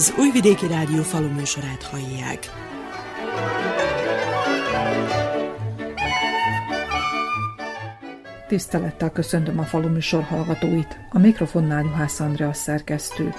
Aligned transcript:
Az 0.00 0.14
Újvidéki 0.18 0.66
Rádió 0.66 1.02
faluműsorát 1.02 1.82
hallják. 1.82 2.38
Tisztelettel 8.48 9.10
köszöntöm 9.10 9.58
a 9.58 9.62
faluműsor 9.62 10.22
hallgatóit. 10.22 10.98
A 11.10 11.18
mikrofonnál 11.18 11.82
Juhász 11.82 12.20
Andrea 12.20 12.52
szerkesztő. 12.52 13.32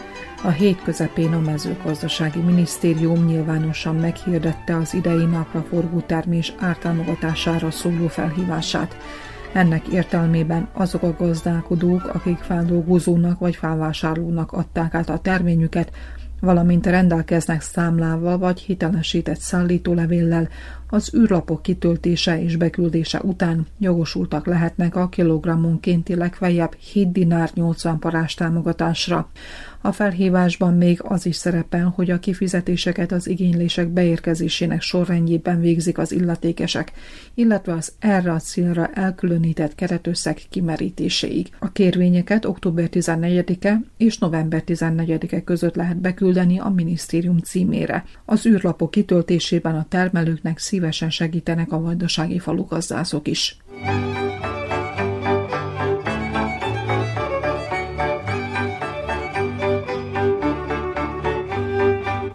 A 0.43 0.49
hét 0.49 0.83
közepén 0.83 1.33
a 1.33 1.39
mezőgazdasági 1.39 2.39
minisztérium 2.39 3.25
nyilvánosan 3.25 3.95
meghirdette 3.95 4.75
az 4.75 4.93
idei 4.93 5.25
napra 5.25 5.65
forgó 5.69 5.99
termés 5.99 6.53
ártámogatására 6.59 7.71
szóló 7.71 8.07
felhívását. 8.07 8.97
Ennek 9.53 9.87
értelmében 9.87 10.69
azok 10.73 11.03
a 11.03 11.15
gazdálkodók, 11.17 12.03
akik 12.13 12.37
feldolgozónak 12.37 13.39
vagy 13.39 13.55
felvásárlónak 13.55 14.51
adták 14.51 14.93
át 14.93 15.09
a 15.09 15.17
terményüket, 15.17 15.91
valamint 16.41 16.85
rendelkeznek 16.85 17.61
számlával 17.61 18.37
vagy 18.37 18.59
hitelesített 18.59 19.39
szállítólevéllel, 19.39 20.49
az 20.93 21.13
űrlapok 21.15 21.61
kitöltése 21.61 22.41
és 22.43 22.55
beküldése 22.55 23.19
után 23.19 23.67
jogosultak 23.79 24.45
lehetnek 24.45 24.95
a 24.95 25.09
kilogrammonkénti 25.09 26.15
legfeljebb 26.15 26.73
7 26.73 27.11
dinár 27.11 27.51
80 27.53 27.99
parás 27.99 28.33
támogatásra. 28.33 29.29
A 29.83 29.91
felhívásban 29.91 30.73
még 30.73 30.99
az 31.03 31.25
is 31.25 31.35
szerepel, 31.35 31.93
hogy 31.95 32.11
a 32.11 32.19
kifizetéseket 32.19 33.11
az 33.11 33.27
igénylések 33.27 33.87
beérkezésének 33.87 34.81
sorrendjében 34.81 35.59
végzik 35.59 35.97
az 35.97 36.11
illetékesek, 36.11 36.91
illetve 37.33 37.73
az 37.73 37.93
erre 37.99 38.31
a 38.31 38.39
célra 38.39 38.87
elkülönített 38.87 39.75
keretösszeg 39.75 40.41
kimerítéséig. 40.49 41.49
A 41.59 41.71
kérvényeket 41.71 42.45
október 42.45 42.89
14-e 42.91 43.81
és 43.97 44.17
november 44.17 44.63
14-e 44.65 45.43
között 45.43 45.75
lehet 45.75 45.97
beküldeni 45.97 46.59
a 46.59 46.69
minisztérium 46.69 47.37
címére. 47.37 48.03
Az 48.25 48.45
űrlapok 48.45 48.91
kitöltésében 48.91 49.75
a 49.75 49.85
termelőknek 49.89 50.57
szívesen 50.81 51.09
segítenek 51.09 51.71
a 51.71 51.81
vajdasági 51.81 52.39
falugazdászok 52.39 53.27
is. 53.27 53.57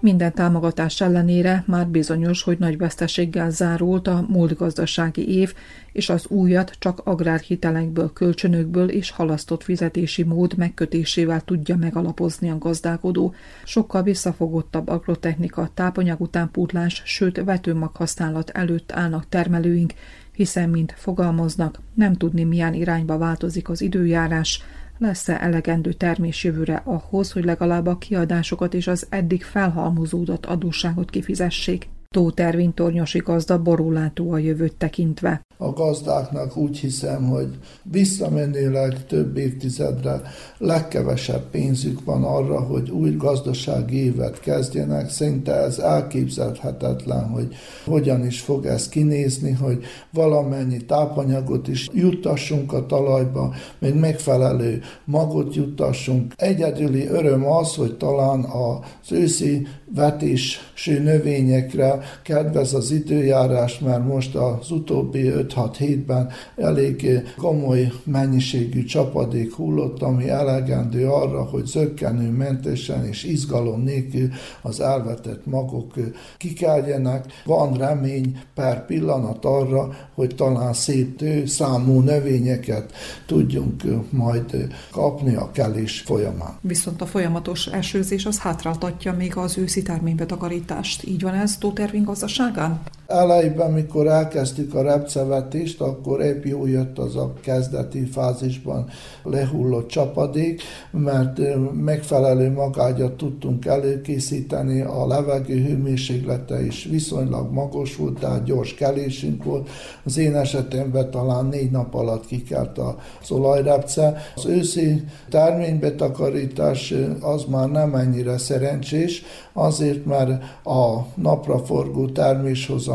Minden 0.06 0.34
támogatás 0.34 1.00
ellenére 1.00 1.64
már 1.66 1.86
bizonyos, 1.86 2.42
hogy 2.42 2.58
nagy 2.58 2.78
veszteséggel 2.78 3.50
zárult 3.50 4.08
a 4.08 4.24
múlt 4.28 4.56
gazdasági 4.56 5.28
év, 5.28 5.54
és 5.92 6.08
az 6.08 6.26
újat 6.28 6.76
csak 6.78 7.00
agrárhitelekből, 7.04 8.12
kölcsönökből 8.12 8.88
és 8.88 9.10
halasztott 9.10 9.62
fizetési 9.62 10.22
mód 10.22 10.56
megkötésével 10.56 11.40
tudja 11.40 11.76
megalapozni 11.76 12.50
a 12.50 12.58
gazdálkodó. 12.58 13.34
Sokkal 13.64 14.02
visszafogottabb 14.02 14.88
agrotechnika, 14.88 15.70
tápanyag 15.74 16.20
utánpútlás, 16.20 17.02
sőt 17.04 17.44
vetőmag 17.44 17.96
használat 17.96 18.50
előtt 18.50 18.92
állnak 18.92 19.28
termelőink, 19.28 19.92
hiszen, 20.32 20.70
mint 20.70 20.94
fogalmaznak, 20.96 21.80
nem 21.94 22.14
tudni 22.14 22.44
milyen 22.44 22.74
irányba 22.74 23.18
változik 23.18 23.68
az 23.68 23.80
időjárás, 23.80 24.62
lesz-e 24.98 25.42
elegendő 25.42 25.92
termés 25.92 26.44
jövőre 26.44 26.82
ahhoz, 26.84 27.32
hogy 27.32 27.44
legalább 27.44 27.86
a 27.86 27.98
kiadásokat 27.98 28.74
és 28.74 28.86
az 28.86 29.06
eddig 29.10 29.42
felhalmozódott 29.42 30.46
adósságot 30.46 31.10
kifizessék. 31.10 31.88
Tóth 32.10 32.42
Ervin 32.42 32.74
tornyosi 32.74 33.18
gazda 33.18 33.62
borulátó 33.62 34.32
a 34.32 34.38
jövőt 34.38 34.76
tekintve 34.76 35.46
a 35.58 35.72
gazdáknak 35.72 36.56
úgy 36.56 36.78
hiszem, 36.78 37.28
hogy 37.28 37.48
visszamenőleg 37.82 39.06
több 39.06 39.36
évtizedre 39.36 40.20
legkevesebb 40.58 41.50
pénzük 41.50 42.04
van 42.04 42.24
arra, 42.24 42.60
hogy 42.60 42.90
új 42.90 43.16
gazdasági 43.16 44.04
évet 44.04 44.40
kezdjenek. 44.40 45.10
Szinte 45.10 45.52
ez 45.52 45.78
elképzelhetetlen, 45.78 47.28
hogy 47.28 47.54
hogyan 47.84 48.26
is 48.26 48.40
fog 48.40 48.66
ez 48.66 48.88
kinézni, 48.88 49.52
hogy 49.52 49.84
valamennyi 50.12 50.84
tápanyagot 50.84 51.68
is 51.68 51.88
juttassunk 51.92 52.72
a 52.72 52.86
talajba, 52.86 53.54
még 53.78 53.94
megfelelő 53.94 54.80
magot 55.04 55.54
juttassunk. 55.54 56.32
Egyedüli 56.36 57.06
öröm 57.06 57.46
az, 57.46 57.74
hogy 57.74 57.96
talán 57.96 58.44
az 58.44 59.12
őszi 59.12 59.66
vetésű 59.94 60.98
növényekre 60.98 61.98
kedvez 62.22 62.74
az 62.74 62.90
időjárás, 62.90 63.78
mert 63.78 64.06
most 64.06 64.34
az 64.34 64.70
utóbbi 64.70 65.32
5-6 65.34 65.74
hétben 65.78 66.28
elég 66.56 67.22
komoly 67.36 67.92
mennyiségű 68.04 68.84
csapadék 68.84 69.54
hullott, 69.54 70.02
ami 70.02 70.28
elegendő 70.28 71.08
arra, 71.08 71.42
hogy 71.42 71.66
zöggenőmentesen 71.66 73.06
és 73.06 73.24
izgalom 73.24 73.82
nélkül 73.82 74.28
az 74.62 74.80
elvetett 74.80 75.46
magok 75.46 75.94
kikeljenek. 76.36 77.42
Van 77.44 77.76
remény 77.76 78.40
per 78.54 78.86
pillanat 78.86 79.44
arra, 79.44 79.96
hogy 80.14 80.34
talán 80.34 80.72
szép 80.72 81.16
tő, 81.16 81.46
számú 81.46 82.00
növényeket 82.00 82.92
tudjunk 83.26 83.82
majd 84.10 84.74
kapni 84.90 85.34
a 85.34 85.50
kelés 85.50 86.00
folyamán. 86.00 86.58
Viszont 86.60 87.00
a 87.00 87.06
folyamatos 87.06 87.66
esőzés 87.66 88.26
az 88.26 88.38
hátráltatja 88.38 89.12
még 89.12 89.36
az 89.36 89.58
őszi 89.58 89.75
terménybetakarítást. 89.82 91.02
Így 91.02 91.22
van 91.22 91.34
ez 91.34 91.58
Tótervin 91.58 92.04
gazdaságán? 92.04 92.82
Elejében, 93.06 93.70
mikor 93.72 94.06
elkezdtük 94.06 94.74
a 94.74 94.82
repcevetést, 94.82 95.80
akkor 95.80 96.20
épp 96.20 96.44
jó 96.44 96.66
jött 96.66 96.98
az 96.98 97.16
a 97.16 97.32
kezdeti 97.40 98.04
fázisban 98.04 98.88
lehullott 99.22 99.88
csapadék, 99.88 100.62
mert 100.90 101.40
megfelelő 101.72 102.52
magágyat 102.52 103.16
tudtunk 103.16 103.66
előkészíteni, 103.66 104.80
a 104.80 105.06
levegő 105.06 105.62
hőmérséklete 105.62 106.64
is 106.64 106.84
viszonylag 106.84 107.52
magas 107.52 107.96
volt, 107.96 108.18
tehát 108.18 108.44
gyors 108.44 108.74
kelésünk 108.74 109.44
volt. 109.44 109.68
Az 110.04 110.18
én 110.18 110.34
esetemben 110.34 111.10
talán 111.10 111.46
négy 111.46 111.70
nap 111.70 111.94
alatt 111.94 112.26
kikelt 112.26 112.78
az 112.78 113.30
olajrepce. 113.30 114.16
Az 114.34 114.46
őszi 114.46 115.02
terménybetakarítás 115.30 116.94
az 117.20 117.44
már 117.44 117.68
nem 117.68 117.94
ennyire 117.94 118.38
szerencsés, 118.38 119.22
azért, 119.52 120.04
mert 120.04 120.42
a 120.64 121.06
napraforgó 121.14 122.06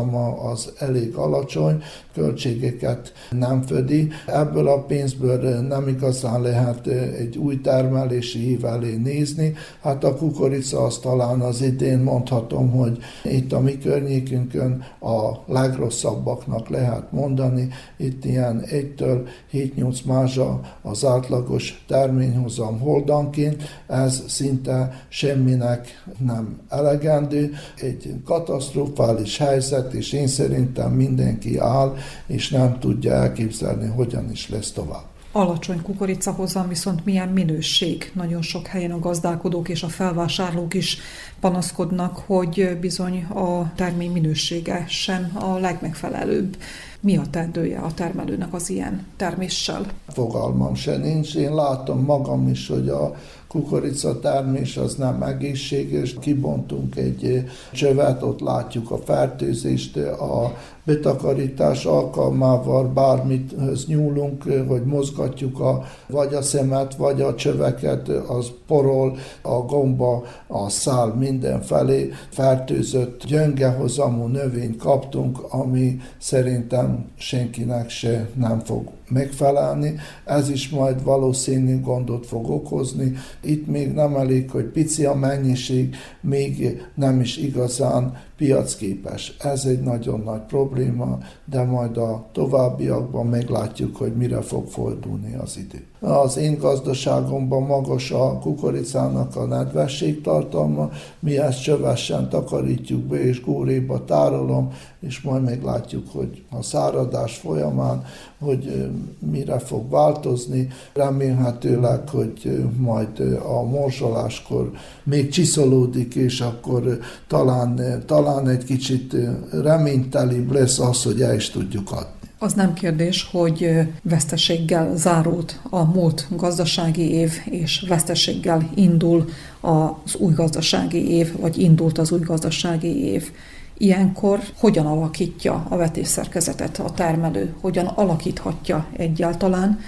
terméshozama 0.02 0.50
az 0.52 0.72
elég 0.78 1.16
alacsony, 1.16 1.82
költségeket 2.14 3.14
nem 3.32 3.62
födi. 3.62 4.08
Ebből 4.26 4.68
a 4.68 4.84
pénzből 4.84 5.60
nem 5.60 5.88
igazán 5.88 6.42
lehet 6.42 6.88
egy 6.88 7.38
új 7.38 7.62
termelési 7.62 8.50
év 8.50 8.66
elé 8.66 8.96
nézni. 8.96 9.54
Hát 9.82 10.04
a 10.04 10.16
kukorica 10.16 10.84
az 10.84 10.98
talán 10.98 11.40
az 11.40 11.62
idén 11.62 12.00
mondhatom, 12.00 12.72
hogy 12.72 12.98
itt 13.24 13.54
a 13.54 13.60
mi 13.60 13.78
környékünkön 13.78 14.84
a 15.00 15.52
legrosszabbaknak 15.52 16.70
lehet 16.70 17.12
mondani. 17.12 17.70
Itt 17.98 18.26
ilyen 18.26 18.64
1-től 18.66 19.28
7-8 19.54 20.06
mázsa 20.06 20.60
az 20.82 21.06
átlagos 21.06 21.84
terményhozam 21.88 22.80
holdanként. 22.80 23.64
Ez 23.88 24.24
szinte 24.28 25.06
semminek 25.10 26.04
nem 26.18 26.60
elegendő. 26.70 27.52
Egy 27.82 28.14
katasztrofális 28.26 29.38
helyzet, 29.38 29.91
és 29.94 30.14
én 30.14 30.28
szerintem 30.28 30.92
mindenki 30.92 31.58
áll 31.58 31.96
és 32.28 32.50
nem 32.50 32.80
tudja 32.80 33.14
elképzelni, 33.14 33.88
hogyan 33.88 34.32
is 34.32 34.50
lesz 34.50 34.72
tovább. 34.72 35.10
Alacsony 35.34 35.82
kukoricahozam, 35.82 36.68
viszont 36.68 37.06
milyen 37.06 37.30
minőség. 37.30 38.12
Nagyon 38.16 38.42
sok 38.42 38.68
helyen 38.68 38.92
a 38.92 39.00
gazdálkodók 39.00 39.70
és 39.70 39.84
a 39.84 39.88
felvásárlók 39.88 40.74
is 40.74 40.98
panaszkodnak, 41.40 42.18
hogy 42.26 42.78
bizony 42.82 43.24
a 43.24 43.74
termény 43.76 44.12
minősége 44.12 44.86
sem 44.88 45.32
a 45.34 45.58
legmegfelelőbb. 45.58 46.58
Mi 47.00 47.18
a 47.18 47.24
tendője 47.30 47.80
a 47.80 47.94
termelőnek 47.94 48.54
az 48.54 48.70
ilyen 48.70 49.06
terméssel? 49.18 49.86
Fogalmam 50.08 50.76
se 50.76 50.98
nincs. 50.98 51.36
Én 51.36 51.54
látom 51.56 52.04
magam 52.04 52.48
is, 52.48 52.68
hogy 52.68 52.90
a 52.90 53.16
kukorica 53.52 54.20
termés 54.20 54.78
az 54.78 54.96
nem 54.96 55.24
egészséges. 55.24 56.16
Kibontunk 56.20 56.96
egy 56.96 57.44
csövet, 57.72 58.24
ott 58.24 58.40
látjuk 58.40 58.92
a 58.92 58.98
fertőzést, 58.98 59.98
a 59.98 60.58
betakarítás 60.84 61.86
alkalmával 61.86 62.88
bármit 62.88 63.56
nyúlunk, 63.88 64.44
hogy 64.68 64.84
mozgatjuk 64.84 65.60
a, 65.60 65.84
vagy 66.08 66.34
a 66.34 66.42
szemet, 66.42 66.96
vagy 66.96 67.22
a 67.22 67.36
csöveket, 67.36 68.08
az 68.10 68.52
porol, 68.68 69.18
a 69.42 69.60
gomba, 69.60 70.24
a 70.48 70.70
szál 70.70 71.16
mindenfelé 71.16 72.10
fertőzött, 72.30 73.26
gyöngehozamú 73.26 74.26
növényt 74.26 74.78
kaptunk, 74.78 75.40
ami 75.50 76.00
szerintem 76.18 77.06
senkinek 77.18 77.90
se 77.90 78.30
nem 78.36 78.60
fog 78.60 78.90
megfelelni. 79.12 79.96
Ez 80.26 80.50
is 80.50 80.70
majd 80.70 81.04
valószínű 81.04 81.82
gondot 81.82 82.26
fog 82.26 82.50
okozni, 82.50 83.14
Itt 83.44 83.68
még 83.68 83.94
nem 83.94 84.16
elég, 84.16 84.50
hogy 84.50 84.66
pici 84.66 85.06
a 85.06 85.14
mennyiség, 85.14 85.96
még 86.22 86.82
nem 86.96 87.20
is 87.20 87.38
igazán 87.38 88.14
piacképes. 88.42 89.36
Ez 89.40 89.66
egy 89.66 89.80
nagyon 89.80 90.20
nagy 90.20 90.42
probléma, 90.42 91.18
de 91.46 91.64
majd 91.64 91.98
a 91.98 92.30
továbbiakban 92.32 93.28
meglátjuk, 93.28 93.96
hogy 93.96 94.16
mire 94.16 94.42
fog 94.42 94.68
fordulni 94.68 95.36
az 95.36 95.58
idő. 95.58 95.91
Az 96.04 96.38
én 96.38 96.58
gazdaságomban 96.58 97.64
magas 97.64 98.12
a 98.12 98.40
kukoricának 98.40 99.36
a 99.36 99.46
nedvesség 99.46 100.22
tartalma, 100.22 100.90
mi 101.20 101.38
ezt 101.38 101.64
csövesen 101.64 102.30
takarítjuk 102.30 103.02
be 103.02 103.24
és 103.24 103.42
góréba 103.42 104.06
tárolom, 104.06 104.74
és 105.00 105.22
majd 105.22 105.44
meglátjuk, 105.44 106.08
hogy 106.12 106.44
a 106.50 106.62
száradás 106.62 107.38
folyamán, 107.38 108.04
hogy 108.40 108.90
mire 109.32 109.60
fog 109.60 109.90
változni. 109.90 110.68
Remélhetőleg, 110.94 112.10
hogy 112.10 112.66
majd 112.78 113.40
a 113.46 113.64
morzsoláskor 113.64 114.72
még 115.04 115.30
csiszolódik, 115.30 116.16
és 116.16 116.42
akkor 116.42 117.00
talán, 117.28 118.04
talán 118.06 118.48
egy 118.48 118.64
kicsit 118.64 119.16
reménytelibb 119.52 120.52
lesz 120.52 120.80
az, 120.80 121.04
hogy 121.04 121.22
el 121.22 121.36
is 121.36 121.50
tudjuk 121.50 121.92
adni. 121.92 122.21
Az 122.44 122.54
nem 122.54 122.74
kérdés, 122.74 123.28
hogy 123.32 123.88
veszteséggel 124.04 124.96
zárult 124.96 125.60
a 125.70 125.84
múlt 125.84 126.28
gazdasági 126.30 127.12
év, 127.12 127.42
és 127.46 127.86
veszteséggel 127.88 128.70
indul 128.76 129.30
az 129.60 130.16
új 130.16 130.34
gazdasági 130.34 131.10
év, 131.10 131.40
vagy 131.40 131.58
indult 131.58 131.98
az 131.98 132.12
új 132.12 132.20
gazdasági 132.20 133.04
év. 133.06 133.32
Ilyenkor 133.78 134.40
hogyan 134.58 134.86
alakítja 134.86 135.66
a 135.70 135.76
vetésszerkezetet 135.76 136.80
a 136.80 136.92
termelő, 136.92 137.54
hogyan 137.60 137.86
alakíthatja 137.86 138.86
egyáltalán, 138.98 139.80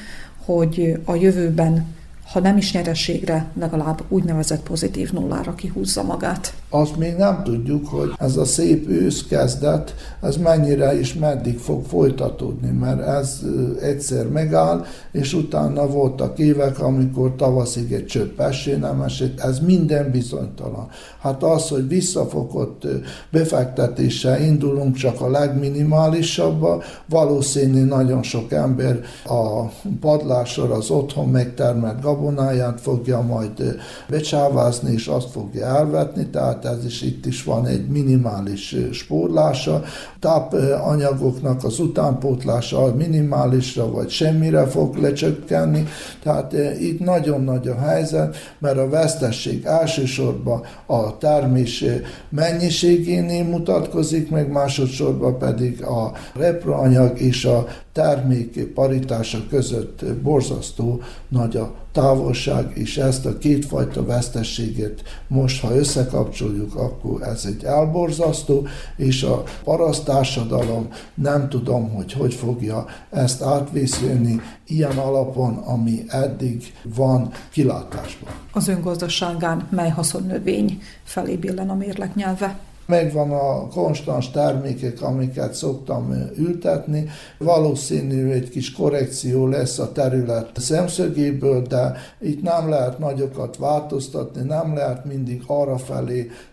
hogy 0.46 1.00
a 1.06 1.16
jövőben 1.16 1.86
ha 2.32 2.40
nem 2.40 2.58
is 2.58 2.74
nyereségre, 2.74 3.46
legalább 3.60 4.04
úgynevezett 4.08 4.64
pozitív 4.64 5.12
nullára 5.12 5.56
kihúzza 5.56 6.04
magát. 6.04 6.54
Azt 6.75 6.98
még 6.98 7.16
nem 7.16 7.44
tudjuk, 7.44 7.88
hogy 7.88 8.12
ez 8.18 8.38
a 8.38 8.46
szép 8.46 8.90
ősz 8.90 9.24
kezdet, 9.24 9.96
ez 10.22 10.38
mennyire 10.38 11.00
és 11.00 11.14
meddig 11.14 11.58
fog 11.58 11.86
folytatódni, 11.86 12.70
mert 12.70 13.02
ez 13.02 13.42
egyszer 13.81 14.28
megáll, 14.28 14.86
és 15.12 15.34
utána 15.34 15.88
voltak 15.88 16.40
évek, 16.40 16.80
amikor 16.80 17.36
tavaszig 17.36 17.92
egy 17.92 18.06
csöpp 18.06 18.40
esé 18.40 18.75
nem 18.75 19.02
esett, 19.02 19.40
ez 19.40 19.60
minden 19.60 20.12
bizonytalan. 20.12 20.88
Hát 21.20 21.44
az, 21.44 21.70
hogy 21.70 21.88
visszafogott 21.88 22.88
befektetéssel 23.31 24.42
indulunk 24.42 24.96
csak 24.96 25.22
a 25.22 25.30
legminimálisabba, 25.30 26.84
valószínű 27.10 27.84
nagyon 27.84 28.24
sok 28.24 28.52
ember 28.52 29.00
a 29.25 29.64
padlásor 30.00 30.72
az 30.72 30.90
otthon 30.90 31.30
megtermelt 31.30 32.02
gabonáját 32.02 32.81
fogja 32.81 33.22
majd 33.22 33.80
becsávázni, 34.10 34.92
és 34.92 35.08
azt 35.08 35.30
fogja 35.30 35.66
elvetni, 35.66 36.28
tehát 36.28 36.62
ez 36.65 36.86
is 36.86 37.01
itt 37.01 37.25
is 37.25 37.44
van 37.44 37.65
egy 37.65 37.88
minimális 37.88 38.75
spórlása. 38.92 39.83
Tápanyagoknak 40.19 41.63
az 41.63 41.80
utánpótlása 41.80 42.95
minimálisra 42.95 43.92
vagy 43.92 44.10
semmire 44.10 44.65
fog 44.65 44.95
lecsökkenni, 44.95 45.83
tehát 46.24 46.54
itt 46.80 47.00
nagyon 47.00 47.44
nagy 47.44 47.68
a 47.68 47.80
helyzet, 47.80 48.36
mert 48.60 48.77
a 48.77 48.89
vesztesség 48.89 49.65
elsősorban 49.65 50.62
a 50.86 51.18
termés 51.18 51.86
mennyiségénél 52.30 53.44
mutatkozik, 53.44 54.30
meg 54.30 54.51
másodszorban 54.51 55.38
pedig 55.38 55.83
a 55.83 56.12
reproanyag 56.33 57.19
és 57.19 57.45
a 57.45 57.68
termék 57.94 58.68
paritása 58.74 59.48
között 59.50 60.06
borzasztó 60.06 61.01
nagy 61.28 61.57
a 61.57 61.74
távolság, 61.92 62.72
és 62.74 62.98
ezt 62.98 63.25
a 63.25 63.38
kétfajta 63.38 64.06
vesztességet 64.06 65.01
most, 65.28 65.62
ha 65.62 65.75
összekapcsoljuk, 65.75 66.75
akkor 66.75 67.22
ez 67.22 67.45
egy 67.45 67.63
elborzasztó, 67.63 68.68
és 68.98 69.24
a 69.24 69.44
parasztársadalom 69.63 70.88
nem 71.13 71.50
tudom, 71.50 71.90
hogy 71.90 72.13
hogy 72.13 72.34
fogja 72.34 72.86
ezt 73.10 73.42
átvészülni 73.42 74.42
ilyen 74.68 74.98
alapon, 74.98 75.54
ami 75.57 76.04
eddig 76.07 76.74
van 76.84 77.31
kilátásban. 77.51 78.34
Az 78.51 78.68
öngazdaságán 78.68 79.68
mely 79.69 79.89
haszonnövény 79.89 80.81
felé 81.04 81.36
billen 81.36 81.69
a 81.69 81.75
mérleg 81.75 82.12
nyelve? 82.16 82.60
Megvan 82.86 83.32
a 83.32 83.68
konstans 83.68 84.32
termékek, 84.32 85.02
amiket 85.02 85.54
szoktam 85.54 86.32
ültetni. 86.38 87.10
Valószínű 87.38 88.32
egy 88.32 88.50
kis 88.50 88.72
korrekció 88.72 89.48
lesz 89.48 89.80
a 89.80 89.92
terület 89.92 90.50
szemszögéből, 90.56 91.62
de 91.62 91.96
itt 92.22 92.42
nem 92.42 92.70
lehet 92.70 93.00
nagyokat 93.00 93.58
változtatni, 93.58 94.42
nem 94.42 94.76
lehet 94.76 95.06
mindig 95.06 95.44
arra 95.48 95.80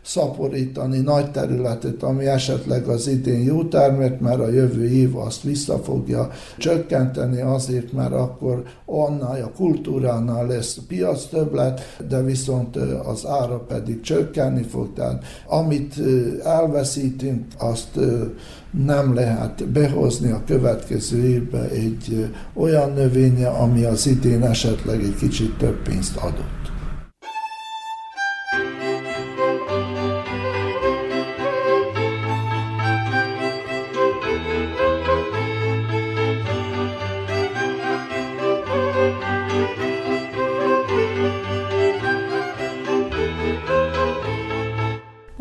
szaporítani 0.02 0.98
nagy 0.98 1.30
területet, 1.30 2.02
ami 2.02 2.26
esetleg 2.26 2.88
az 2.88 3.06
idén 3.06 3.42
jó 3.42 3.64
termet, 3.64 4.20
mert 4.20 4.40
a 4.40 4.48
jövő 4.50 4.90
év 4.90 5.16
azt 5.16 5.42
vissza 5.42 5.78
fogja 5.78 6.30
csökkenteni 6.58 7.40
azért, 7.40 7.92
mert 7.92 8.12
akkor 8.12 8.62
annál 8.84 9.42
a 9.42 9.52
kultúránál 9.56 10.46
lesz 10.46 10.78
piac 10.88 11.26
többlet, 11.26 11.80
de 12.08 12.22
viszont 12.22 12.76
az 13.04 13.26
ára 13.26 13.58
pedig 13.58 14.00
csökkenni 14.00 14.62
fog. 14.62 14.92
Tehát 14.92 15.24
amit 15.46 15.94
elveszítünk, 16.44 17.44
azt 17.58 17.98
nem 18.84 19.14
lehet 19.14 19.68
behozni 19.68 20.30
a 20.30 20.42
következő 20.46 21.28
évbe 21.28 21.68
egy 21.68 22.28
olyan 22.54 22.92
növénye, 22.92 23.48
ami 23.48 23.84
az 23.84 24.06
idén 24.06 24.42
esetleg 24.42 25.02
egy 25.02 25.14
kicsit 25.14 25.56
több 25.56 25.82
pénzt 25.82 26.16
adott. 26.16 26.69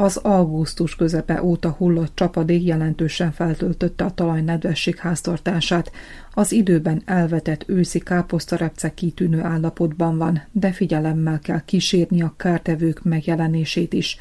Az 0.10 0.18
augusztus 0.18 0.96
közepe 0.96 1.44
óta 1.44 1.70
hullott 1.70 2.16
csapadék 2.16 2.64
jelentősen 2.64 3.32
feltöltötte 3.32 4.04
a 4.04 4.14
talaj 4.14 4.42
nedvesség 4.42 4.98
háztartását. 4.98 5.92
Az 6.34 6.52
időben 6.52 7.02
elvetett 7.06 7.64
őszi 7.68 8.00
káposztarepce 8.00 8.94
kitűnő 8.94 9.42
állapotban 9.42 10.18
van, 10.18 10.42
de 10.52 10.72
figyelemmel 10.72 11.40
kell 11.40 11.62
kísérni 11.66 12.22
a 12.22 12.34
kártevők 12.38 13.04
megjelenését 13.04 13.94
is. 13.94 14.18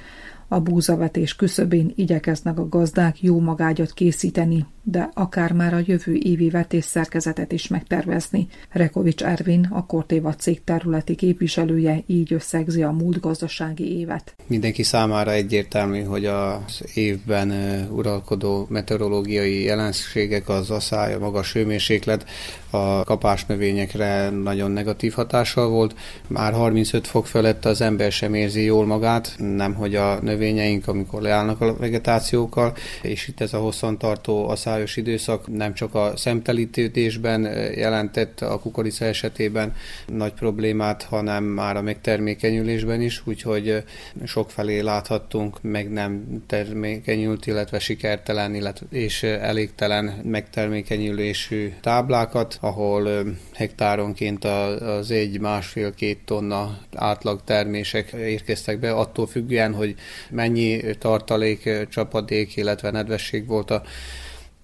A 0.49 0.61
búzavetés 0.61 1.37
küszöbén 1.37 1.93
igyekeznek 1.95 2.59
a 2.59 2.69
gazdák 2.69 3.23
jó 3.23 3.41
magágyat 3.41 3.93
készíteni, 3.93 4.67
de 4.83 5.11
akár 5.15 5.53
már 5.53 5.75
a 5.75 5.83
jövő 5.87 6.15
évi 6.15 6.51
vetésszerkezetet 6.51 7.53
is 7.53 7.69
megtervezni. 7.69 8.47
Rekovics 8.71 9.23
Ervin, 9.23 9.69
a 9.71 9.87
Kortéva 9.87 10.35
cég 10.35 10.65
területi 10.65 11.15
képviselője 11.15 12.03
így 12.07 12.33
összegzi 12.33 12.83
a 12.83 12.91
múlt 12.91 13.21
gazdasági 13.21 13.99
évet. 13.99 14.35
Mindenki 14.47 14.83
számára 14.83 15.33
egyértelmű, 15.33 16.03
hogy 16.03 16.25
az 16.25 16.83
évben 16.95 17.51
uralkodó 17.91 18.67
meteorológiai 18.71 19.63
jelenségek, 19.63 20.49
az 20.49 20.71
asszály, 20.71 21.15
a 21.15 21.19
magas 21.19 21.53
hőmérséklet 21.53 22.25
a 22.71 23.05
kapásnövényekre 23.05 24.31
nagyon 24.31 24.71
negatív 24.71 25.13
hatással 25.13 25.69
volt. 25.69 25.95
Már 26.27 26.53
35 26.53 27.07
fok 27.07 27.27
felett 27.27 27.65
az 27.65 27.81
ember 27.81 28.13
sem 28.13 28.35
érzi 28.35 28.63
jól 28.65 28.87
magát, 28.87 29.35
nemhogy 29.39 29.95
a 29.95 30.19
növényeink, 30.23 30.89
amikor 30.89 31.23
leállnak 31.23 31.61
a 31.61 31.77
vegetációkkal, 31.77 32.77
és 33.03 33.29
itt 33.29 33.41
ez 33.41 33.53
a 33.53 33.59
hosszantartó 33.59 34.49
asszályos 34.49 34.97
időszak 34.97 35.57
nem 35.57 35.75
csak 35.75 35.95
a 35.95 36.13
szemtelítődésben 36.17 37.43
jelentett 37.75 38.41
a 38.41 38.59
kukorica 38.59 39.05
esetében 39.05 39.75
nagy 40.07 40.33
problémát, 40.33 41.03
hanem 41.03 41.45
már 41.45 41.77
a 41.77 41.83
megtermékenyülésben 41.83 43.01
is, 43.01 43.23
úgyhogy 43.25 43.85
sokfelé 44.25 44.81
láthattunk 44.81 45.63
meg 45.63 45.91
nem 45.91 46.43
termékenyült, 46.47 47.47
illetve 47.47 47.79
sikertelen, 47.79 48.55
illetve 48.55 48.87
és 48.91 49.23
elégtelen 49.23 50.21
megtermékenyülésű 50.25 51.73
táblákat, 51.81 52.58
ahol 52.61 53.25
hektáronként 53.55 54.45
az 54.45 55.11
egy 55.11 55.41
másfél-két 55.41 56.19
tonna 56.25 56.79
átlag 56.95 57.41
termések 57.45 58.13
érkeztek 58.13 58.79
be, 58.79 58.93
attól 58.93 59.27
függően, 59.27 59.75
hogy 59.75 59.95
mennyi 60.31 60.81
tartalék, 60.99 61.87
csapadék, 61.89 62.57
illetve 62.57 62.91
nedvesség 62.91 63.47
volt 63.47 63.71
a 63.71 63.83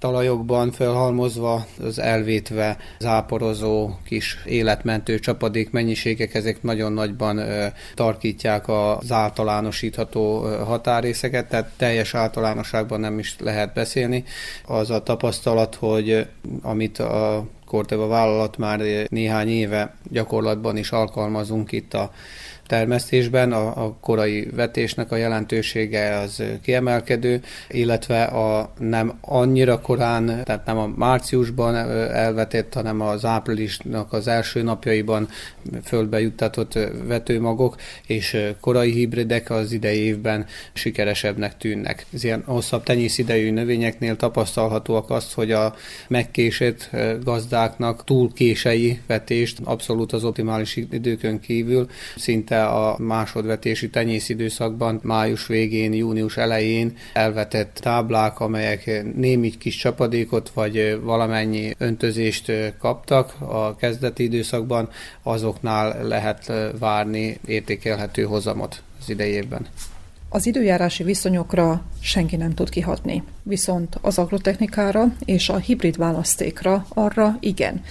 talajokban 0.04 0.70
felhalmozva, 0.70 1.66
az 1.84 1.98
elvétve 1.98 2.76
záporozó 2.98 3.90
kis 4.04 4.38
életmentő 4.46 5.18
csapadék 5.18 5.70
mennyiségek, 5.70 6.34
ezek 6.34 6.62
nagyon 6.62 6.92
nagyban 6.92 7.40
tarkítják 7.94 8.68
az 8.68 9.12
általánosítható 9.12 10.40
határészeket, 10.64 11.48
tehát 11.48 11.70
teljes 11.76 12.14
általánosságban 12.14 13.00
nem 13.00 13.18
is 13.18 13.36
lehet 13.38 13.74
beszélni. 13.74 14.24
Az 14.66 14.90
a 14.90 15.02
tapasztalat, 15.02 15.74
hogy 15.74 16.26
amit 16.62 16.98
a 16.98 17.44
Corteva 17.66 18.06
vállalat 18.06 18.56
már 18.56 18.80
néhány 19.08 19.48
éve 19.48 19.94
gyakorlatban 20.10 20.76
is 20.76 20.90
alkalmazunk 20.90 21.72
itt 21.72 21.94
a 21.94 22.10
termesztésben, 22.66 23.52
a, 23.52 23.84
a 23.84 23.96
korai 24.00 24.48
vetésnek 24.54 25.12
a 25.12 25.16
jelentősége 25.16 26.18
az 26.18 26.42
kiemelkedő, 26.62 27.40
illetve 27.68 28.22
a 28.22 28.72
nem 28.78 29.18
annyira 29.20 29.80
korán, 29.80 30.26
tehát 30.44 30.66
nem 30.66 30.78
a 30.78 30.92
márciusban 30.96 31.74
elvetett, 32.10 32.74
hanem 32.74 33.00
az 33.00 33.24
áprilisnak 33.24 34.12
az 34.12 34.28
első 34.28 34.62
napjaiban 34.62 35.28
földbe 35.84 36.20
juttatott 36.20 36.78
vetőmagok 37.06 37.76
és 38.06 38.36
korai 38.60 38.92
hibridek 38.92 39.50
az 39.50 39.72
idei 39.72 39.98
évben 39.98 40.46
sikeresebbnek 40.72 41.56
tűnnek. 41.56 42.06
Az 42.12 42.24
ilyen 42.24 42.42
hosszabb 42.46 42.82
tenyészidejű 42.82 43.50
növényeknél 43.50 44.16
tapasztalhatóak 44.16 45.10
azt, 45.10 45.32
hogy 45.32 45.52
a 45.52 45.74
megkésett 46.08 46.90
gazdáknak 47.22 48.04
túl 48.04 48.32
kései 48.32 49.00
vetést 49.06 49.58
abszolút 49.64 50.12
az 50.12 50.24
optimális 50.24 50.76
időkön 50.76 51.40
kívül 51.40 51.88
szinte 52.16 52.53
a 52.62 52.96
másodvetési 52.98 53.90
tenyészidőszakban, 53.90 55.00
május 55.02 55.46
végén, 55.46 55.92
június 55.92 56.36
elején 56.36 56.96
elvetett 57.12 57.78
táblák, 57.82 58.40
amelyek 58.40 59.04
némi 59.16 59.50
kis 59.50 59.76
csapadékot 59.76 60.50
vagy 60.54 61.00
valamennyi 61.02 61.74
öntözést 61.78 62.52
kaptak 62.78 63.34
a 63.40 63.76
kezdeti 63.76 64.22
időszakban, 64.22 64.88
azoknál 65.22 66.06
lehet 66.06 66.52
várni 66.78 67.38
értékelhető 67.46 68.22
hozamot 68.22 68.82
az 69.00 69.10
idejében. 69.10 69.66
Az 70.28 70.46
időjárási 70.46 71.02
viszonyokra 71.02 71.82
senki 72.00 72.36
nem 72.36 72.54
tud 72.54 72.68
kihatni, 72.68 73.22
viszont 73.42 73.98
az 74.00 74.18
agrotechnikára 74.18 75.16
és 75.24 75.48
a 75.48 75.56
hibrid 75.56 75.96
választékra 75.96 76.86
arra 76.88 77.36
igen. 77.40 77.82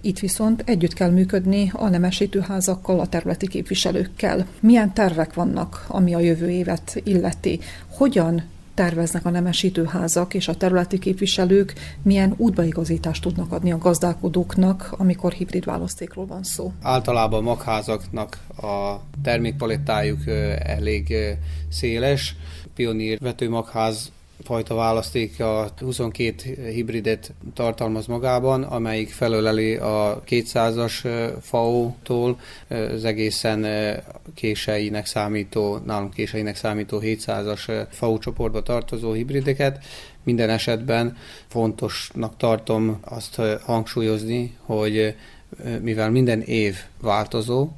Itt 0.00 0.18
viszont 0.18 0.62
együtt 0.66 0.92
kell 0.92 1.10
működni 1.10 1.70
a 1.74 1.88
nemesítőházakkal, 1.88 3.00
a 3.00 3.06
területi 3.06 3.48
képviselőkkel. 3.48 4.46
Milyen 4.60 4.94
tervek 4.94 5.34
vannak, 5.34 5.84
ami 5.88 6.14
a 6.14 6.18
jövő 6.18 6.50
évet 6.50 7.00
illeti? 7.04 7.60
Hogyan 7.88 8.42
terveznek 8.74 9.26
a 9.26 9.30
nemesítőházak 9.30 10.34
és 10.34 10.48
a 10.48 10.54
területi 10.54 10.98
képviselők, 10.98 11.72
milyen 12.02 12.34
útbaigazítást 12.36 13.22
tudnak 13.22 13.52
adni 13.52 13.72
a 13.72 13.78
gazdálkodóknak, 13.78 14.94
amikor 14.98 15.32
hibrid 15.32 15.64
választékról 15.64 16.26
van 16.26 16.42
szó? 16.42 16.72
Általában 16.82 17.38
a 17.38 17.42
magházaknak 17.42 18.38
a 18.56 18.96
termékpalettájuk 19.22 20.26
elég 20.58 21.14
széles. 21.68 22.36
Pionír 22.74 23.18
vetőmagház 23.20 24.12
fajta 24.46 24.74
választék 24.74 25.40
a 25.40 25.68
22 25.78 26.70
hibridet 26.70 27.32
tartalmaz 27.54 28.06
magában, 28.06 28.62
amelyik 28.62 29.10
felöleli 29.10 29.76
a 29.76 30.22
200-as 30.28 31.08
FAO-tól 31.40 32.40
az 32.68 33.04
egészen 33.04 33.66
késeinek 34.34 35.06
számító, 35.06 35.78
nálunk 35.84 36.14
késeinek 36.14 36.56
számító 36.56 37.00
700-as 37.02 37.86
FAO 37.90 38.18
csoportba 38.18 38.62
tartozó 38.62 39.12
hibrideket. 39.12 39.84
Minden 40.22 40.50
esetben 40.50 41.16
fontosnak 41.46 42.36
tartom 42.36 43.00
azt 43.04 43.40
hangsúlyozni, 43.62 44.56
hogy 44.64 45.14
mivel 45.80 46.10
minden 46.10 46.40
év 46.40 46.76
változó, 47.00 47.68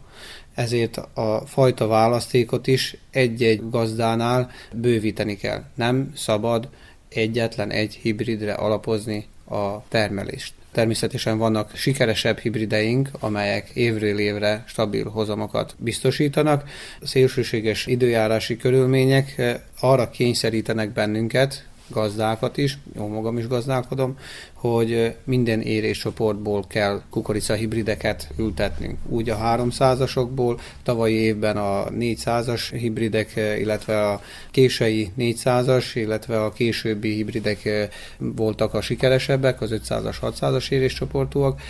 ezért 0.59 0.97
a 0.97 1.43
fajta 1.47 1.87
választékot 1.87 2.67
is 2.67 2.97
egy-egy 3.11 3.71
gazdánál 3.71 4.51
bővíteni 4.73 5.37
kell. 5.37 5.65
Nem 5.75 6.13
szabad 6.17 6.69
egyetlen 7.09 7.71
egy 7.71 7.95
hibridre 7.95 8.53
alapozni 8.53 9.27
a 9.49 9.89
termelést. 9.89 10.53
Természetesen 10.73 11.39
vannak 11.39 11.77
sikeresebb 11.77 12.39
hibrideink, 12.39 13.11
amelyek 13.21 13.71
évről 13.75 14.19
évre 14.19 14.65
stabil 14.67 15.09
hozamokat 15.09 15.75
biztosítanak. 15.79 16.69
Szélsőséges 17.03 17.87
időjárási 17.87 18.57
körülmények 18.57 19.59
arra 19.81 20.11
kényszerítenek 20.11 20.93
bennünket, 20.93 21.68
gazdákat 21.91 22.57
is, 22.57 22.79
jó 22.97 23.07
magam 23.07 23.39
is 23.39 23.47
gazdálkodom, 23.47 24.19
hogy 24.53 25.17
minden 25.25 25.61
éréscsoportból 25.61 26.65
kell 26.69 27.03
kukorica 27.11 27.55
hibrideket 27.55 28.29
ültetnünk. 28.39 28.99
Úgy 29.09 29.31
a 29.31 29.37
300-asokból, 29.37 30.61
tavalyi 30.83 31.15
évben 31.15 31.57
a 31.57 31.85
400-as 31.91 32.61
hibridek, 32.71 33.33
illetve 33.37 34.07
a 34.07 34.21
kései 34.51 35.11
400-as, 35.19 35.85
illetve 35.95 36.45
a 36.45 36.53
későbbi 36.53 37.15
hibridek 37.15 37.89
voltak 38.19 38.75
a 38.75 38.81
sikeresebbek, 38.81 39.61
az 39.61 39.71
500-as, 39.73 40.17
600-as 40.23 40.71
éréscsoportúak 40.71 41.61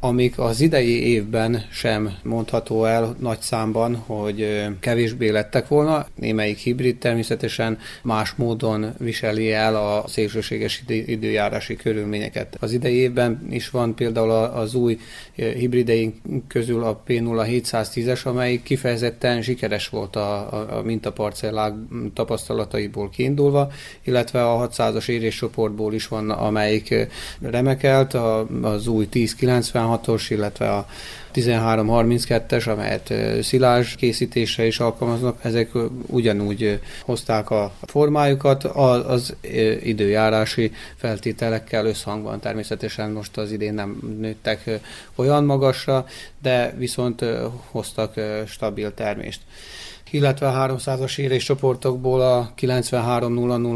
amik 0.00 0.38
az 0.38 0.60
idei 0.60 1.06
évben 1.06 1.64
sem 1.70 2.12
mondható 2.22 2.84
el 2.84 3.16
nagy 3.18 3.40
számban, 3.40 3.96
hogy 3.96 4.66
kevésbé 4.80 5.28
lettek 5.28 5.68
volna. 5.68 6.06
Némelyik 6.14 6.58
hibrid 6.58 6.98
természetesen 6.98 7.78
más 8.02 8.32
módon 8.36 8.94
viseli 8.98 9.52
el 9.52 9.76
a 9.76 10.04
szélsőséges 10.06 10.82
időjárási 10.86 11.76
körülményeket. 11.76 12.56
Az 12.60 12.72
idei 12.72 12.94
évben 12.94 13.46
is 13.50 13.70
van 13.70 13.94
például 13.94 14.30
az 14.30 14.74
új 14.74 14.98
hibrideink 15.34 16.14
közül 16.48 16.84
a 16.84 17.02
P0 17.06 17.62
710-es, 17.72 18.22
amelyik 18.24 18.62
kifejezetten 18.62 19.42
sikeres 19.42 19.88
volt 19.88 20.16
a, 20.16 20.76
a 20.78 20.82
mintaparcellák 20.82 21.74
tapasztalataiból 22.14 23.10
kiindulva, 23.10 23.72
illetve 24.04 24.50
a 24.50 24.68
600-as 24.68 25.08
éréscsoportból 25.08 25.94
is 25.94 26.08
van, 26.08 26.30
amelyik 26.30 27.08
remekelt, 27.40 28.14
az 28.62 28.86
új 28.86 29.08
1090 29.10 29.89
16-os, 29.98 30.26
illetve 30.28 30.70
a 30.70 30.86
1332-es, 31.34 32.68
amelyet 32.68 33.12
szilázs 33.42 33.94
készítésre 33.94 34.66
is 34.66 34.80
alkalmaznak, 34.80 35.38
ezek 35.42 35.70
ugyanúgy 36.06 36.80
hozták 37.02 37.50
a 37.50 37.72
formájukat 37.82 38.64
az 38.64 39.36
időjárási 39.82 40.72
feltételekkel 40.96 41.86
összhangban. 41.86 42.40
Természetesen 42.40 43.10
most 43.10 43.36
az 43.36 43.52
idén 43.52 43.74
nem 43.74 44.16
nőttek 44.20 44.80
olyan 45.14 45.44
magasra, 45.44 46.06
de 46.42 46.74
viszont 46.78 47.24
hoztak 47.70 48.14
stabil 48.46 48.94
termést 48.94 49.40
illetve 50.10 50.48
a 50.48 50.76
300-as 50.76 51.18
érés 51.18 51.44
csoportokból 51.44 52.20
a 52.20 52.52
9300, 52.54 53.22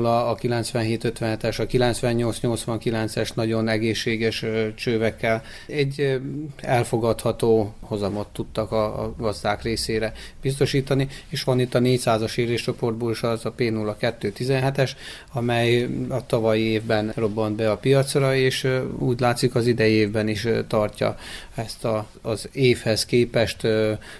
a 0.04 0.34
9757-es, 0.34 1.60
a 1.60 1.66
9889-es 1.66 3.34
nagyon 3.34 3.68
egészséges 3.68 4.44
csővekkel 4.74 5.42
egy 5.66 6.20
elfogadható 6.56 7.74
hozamot 7.80 8.26
tudtak 8.32 8.72
a, 8.72 9.14
gazdák 9.18 9.62
részére 9.62 10.12
biztosítani, 10.40 11.08
és 11.28 11.42
van 11.44 11.60
itt 11.60 11.74
a 11.74 11.78
400-as 11.78 12.36
érés 12.36 12.62
csoportból 12.62 13.10
is 13.10 13.22
az 13.22 13.44
a 13.44 13.54
P0217-es, 13.58 14.90
amely 15.32 15.88
a 16.08 16.26
tavalyi 16.26 16.62
évben 16.62 17.12
robbant 17.14 17.56
be 17.56 17.70
a 17.70 17.76
piacra, 17.76 18.34
és 18.36 18.68
úgy 18.98 19.20
látszik 19.20 19.54
az 19.54 19.66
idei 19.66 19.92
évben 19.92 20.28
is 20.28 20.46
tartja 20.68 21.16
ezt 21.54 21.84
a, 21.84 22.06
az 22.22 22.48
évhez 22.52 23.04
képest 23.04 23.66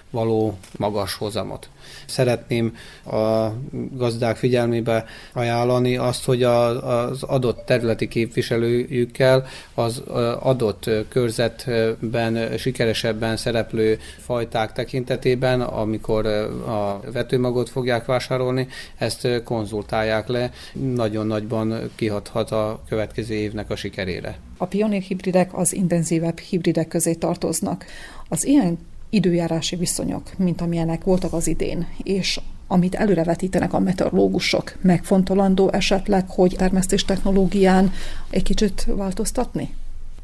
való 0.09 0.57
magas 0.77 1.13
hozamot. 1.13 1.69
Szeretném 2.05 2.75
a 3.05 3.47
gazdák 3.91 4.35
figyelmébe 4.35 5.05
ajánlani 5.33 5.97
azt, 5.97 6.25
hogy 6.25 6.43
az 6.43 7.23
adott 7.23 7.65
területi 7.65 8.07
képviselőjükkel 8.07 9.45
az 9.73 9.97
adott 10.39 10.89
körzetben 11.09 12.57
sikeresebben 12.57 13.37
szereplő 13.37 13.99
fajták 14.17 14.73
tekintetében, 14.73 15.61
amikor 15.61 16.25
a 16.25 16.99
vetőmagot 17.13 17.69
fogják 17.69 18.05
vásárolni, 18.05 18.67
ezt 18.97 19.27
konzultálják 19.43 20.27
le, 20.27 20.51
nagyon 20.73 21.27
nagyban 21.27 21.91
kihathat 21.95 22.51
a 22.51 22.81
következő 22.89 23.33
évnek 23.33 23.69
a 23.69 23.75
sikerére. 23.75 24.37
A 24.57 24.65
pionír 24.65 25.01
hibridek 25.01 25.57
az 25.57 25.73
intenzívebb 25.73 26.39
hibridek 26.39 26.87
közé 26.87 27.13
tartoznak. 27.13 27.85
Az 28.29 28.45
ilyen 28.45 28.77
időjárási 29.15 29.75
viszonyok, 29.75 30.37
mint 30.37 30.61
amilyenek 30.61 31.03
voltak 31.03 31.33
az 31.33 31.47
idén, 31.47 31.87
és 32.03 32.39
amit 32.67 32.95
előrevetítenek 32.95 33.73
a 33.73 33.79
meteorológusok, 33.79 34.73
megfontolandó 34.81 35.71
esetleg, 35.71 36.29
hogy 36.29 36.55
termesztés 36.57 37.05
technológián 37.05 37.91
egy 38.29 38.43
kicsit 38.43 38.85
változtatni? 38.87 39.75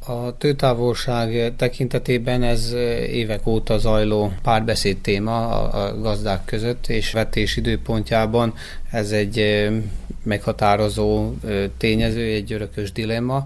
A 0.05 0.37
tőtávolság 0.37 1.55
tekintetében 1.55 2.43
ez 2.43 2.73
évek 3.11 3.47
óta 3.47 3.77
zajló 3.77 4.31
párbeszéd 4.43 4.97
téma 4.97 5.47
a 5.47 5.99
gazdák 5.99 6.45
között, 6.45 6.87
és 6.87 7.11
vetés 7.11 7.57
időpontjában 7.57 8.53
ez 8.91 9.11
egy 9.11 9.67
meghatározó 10.23 11.33
tényező, 11.77 12.21
egy 12.21 12.53
örökös 12.53 12.91
dilemma. 12.91 13.45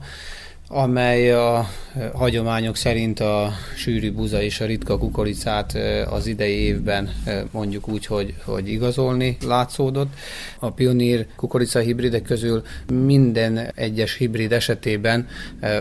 Amely 0.75 1.31
a 1.31 1.69
hagyományok 2.13 2.75
szerint 2.75 3.19
a 3.19 3.51
sűrű 3.75 4.11
buza 4.11 4.41
és 4.41 4.59
a 4.59 4.65
ritka 4.65 4.97
kukoricát 4.97 5.77
az 6.09 6.27
idei 6.27 6.57
évben 6.57 7.09
mondjuk 7.51 7.87
úgy, 7.87 8.05
hogy, 8.05 8.33
hogy 8.45 8.69
igazolni 8.69 9.37
látszódott. 9.47 10.13
A 10.59 10.71
pionír 10.71 11.25
kukorica 11.35 11.79
hibridek 11.79 12.21
közül 12.21 12.63
minden 12.93 13.71
egyes 13.75 14.15
hibrid 14.15 14.51
esetében 14.51 15.27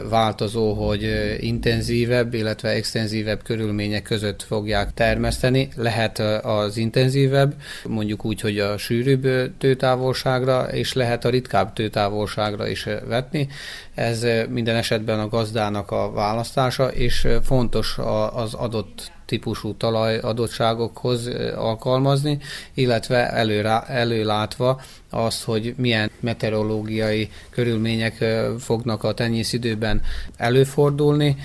változó, 0.09 0.73
hogy 0.73 1.37
intenzívebb, 1.41 2.35
illetve 2.35 2.69
extenzívebb 2.69 3.43
körülmények 3.43 4.03
között 4.03 4.43
fogják 4.43 4.95
termeszteni. 4.95 5.69
Lehet 5.77 6.19
az 6.43 6.77
intenzívebb, 6.77 7.55
mondjuk 7.89 8.25
úgy, 8.25 8.41
hogy 8.41 8.59
a 8.59 8.79
sűrűbb 8.79 9.57
tőtávolságra, 9.59 10.63
és 10.73 10.93
lehet 10.93 11.25
a 11.25 11.29
ritkább 11.29 11.73
tőtávolságra 11.73 12.69
is 12.69 12.87
vetni. 13.09 13.49
Ez 13.95 14.27
minden 14.49 14.77
esetben 14.85 15.21
a 15.21 15.29
gazdának 15.29 15.91
a 15.91 16.13
választása, 16.13 16.93
és 16.93 17.29
fontos 17.43 17.99
az 18.35 18.55
adott 18.55 19.13
típusú 19.27 19.75
talaj 19.75 20.19
adottságokhoz 20.19 21.31
alkalmazni, 21.57 22.39
illetve 22.75 23.31
előrá, 23.31 23.85
előlátva 23.87 24.81
azt, 25.11 25.45
hogy 25.45 25.75
milyen 25.77 26.11
meteorológiai 26.21 27.31
körülmények 27.51 28.25
fognak 28.59 29.05
a 29.05 29.15
tenyészidőben 29.15 30.03
előfordulni, 30.37 31.37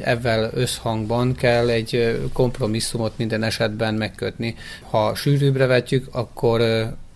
Ezzel 0.00 0.50
összhangban 0.54 1.34
kell 1.34 1.68
egy 1.68 2.20
kompromisszumot 2.32 3.12
minden 3.16 3.42
esetben 3.42 3.94
megkötni. 3.94 4.54
Ha 4.90 5.14
sűrűbbre 5.14 5.66
vetjük, 5.66 6.08
akkor 6.12 6.60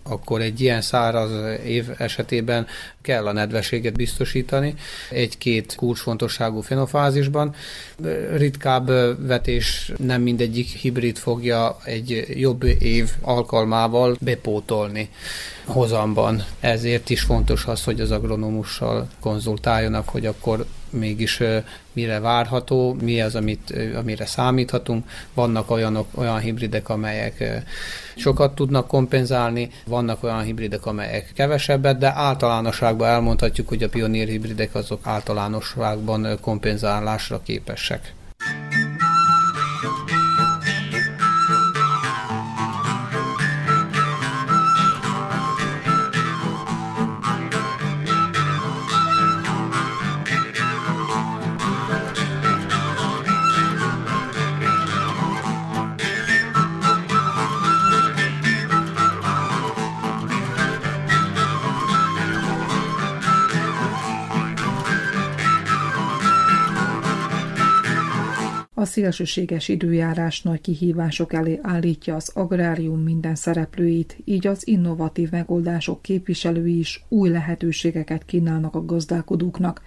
akkor 0.09 0.41
egy 0.41 0.61
ilyen 0.61 0.81
száraz 0.81 1.31
év 1.65 1.89
esetében 1.97 2.67
kell 3.01 3.27
a 3.27 3.31
nedveséget 3.31 3.93
biztosítani 3.93 4.73
egy-két 5.09 5.75
kulcsfontosságú 5.75 6.61
fenofázisban. 6.61 7.55
Ritkább 8.35 8.87
vetés 9.27 9.91
nem 9.97 10.21
mindegyik 10.21 10.67
hibrid 10.67 11.17
fogja 11.17 11.77
egy 11.83 12.25
jobb 12.29 12.63
év 12.63 13.09
alkalmával 13.21 14.17
bepótolni 14.19 15.09
hozamban. 15.65 16.43
Ezért 16.59 17.09
is 17.09 17.21
fontos 17.21 17.65
az, 17.65 17.83
hogy 17.83 18.01
az 18.01 18.11
agronomussal 18.11 19.07
konzultáljanak, 19.19 20.09
hogy 20.09 20.25
akkor 20.25 20.65
mégis 20.91 21.41
mire 21.93 22.19
várható, 22.19 22.97
mi 23.01 23.21
az, 23.21 23.35
amit, 23.35 23.73
amire 23.95 24.25
számíthatunk. 24.25 25.09
Vannak 25.33 25.71
olyanok, 25.71 26.07
olyan 26.15 26.39
hibridek, 26.39 26.89
amelyek 26.89 27.63
sokat 28.15 28.55
tudnak 28.55 28.87
kompenzálni, 28.87 29.69
vannak 29.85 30.23
olyan 30.23 30.41
hibridek, 30.41 30.85
amelyek 30.85 31.31
kevesebbet, 31.35 31.97
de 31.97 32.13
általánosságban 32.15 33.07
elmondhatjuk, 33.07 33.67
hogy 33.67 33.83
a 33.83 33.89
pionír 33.89 34.27
hibridek 34.27 34.75
azok 34.75 34.99
általánosságban 35.03 36.37
kompenzálásra 36.41 37.41
képesek. 37.43 38.13
Szélsőséges 68.99 69.67
időjárás 69.67 70.41
nagy 70.41 70.61
kihívások 70.61 71.33
elé 71.33 71.59
állítja 71.61 72.15
az 72.15 72.31
agrárium 72.33 72.99
minden 72.99 73.35
szereplőit, 73.35 74.17
így 74.25 74.47
az 74.47 74.67
innovatív 74.67 75.29
megoldások 75.31 76.01
képviselői 76.01 76.77
is 76.77 77.03
új 77.07 77.29
lehetőségeket 77.29 78.25
kínálnak 78.25 78.75
a 78.75 78.85
gazdálkodóknak. 78.85 79.81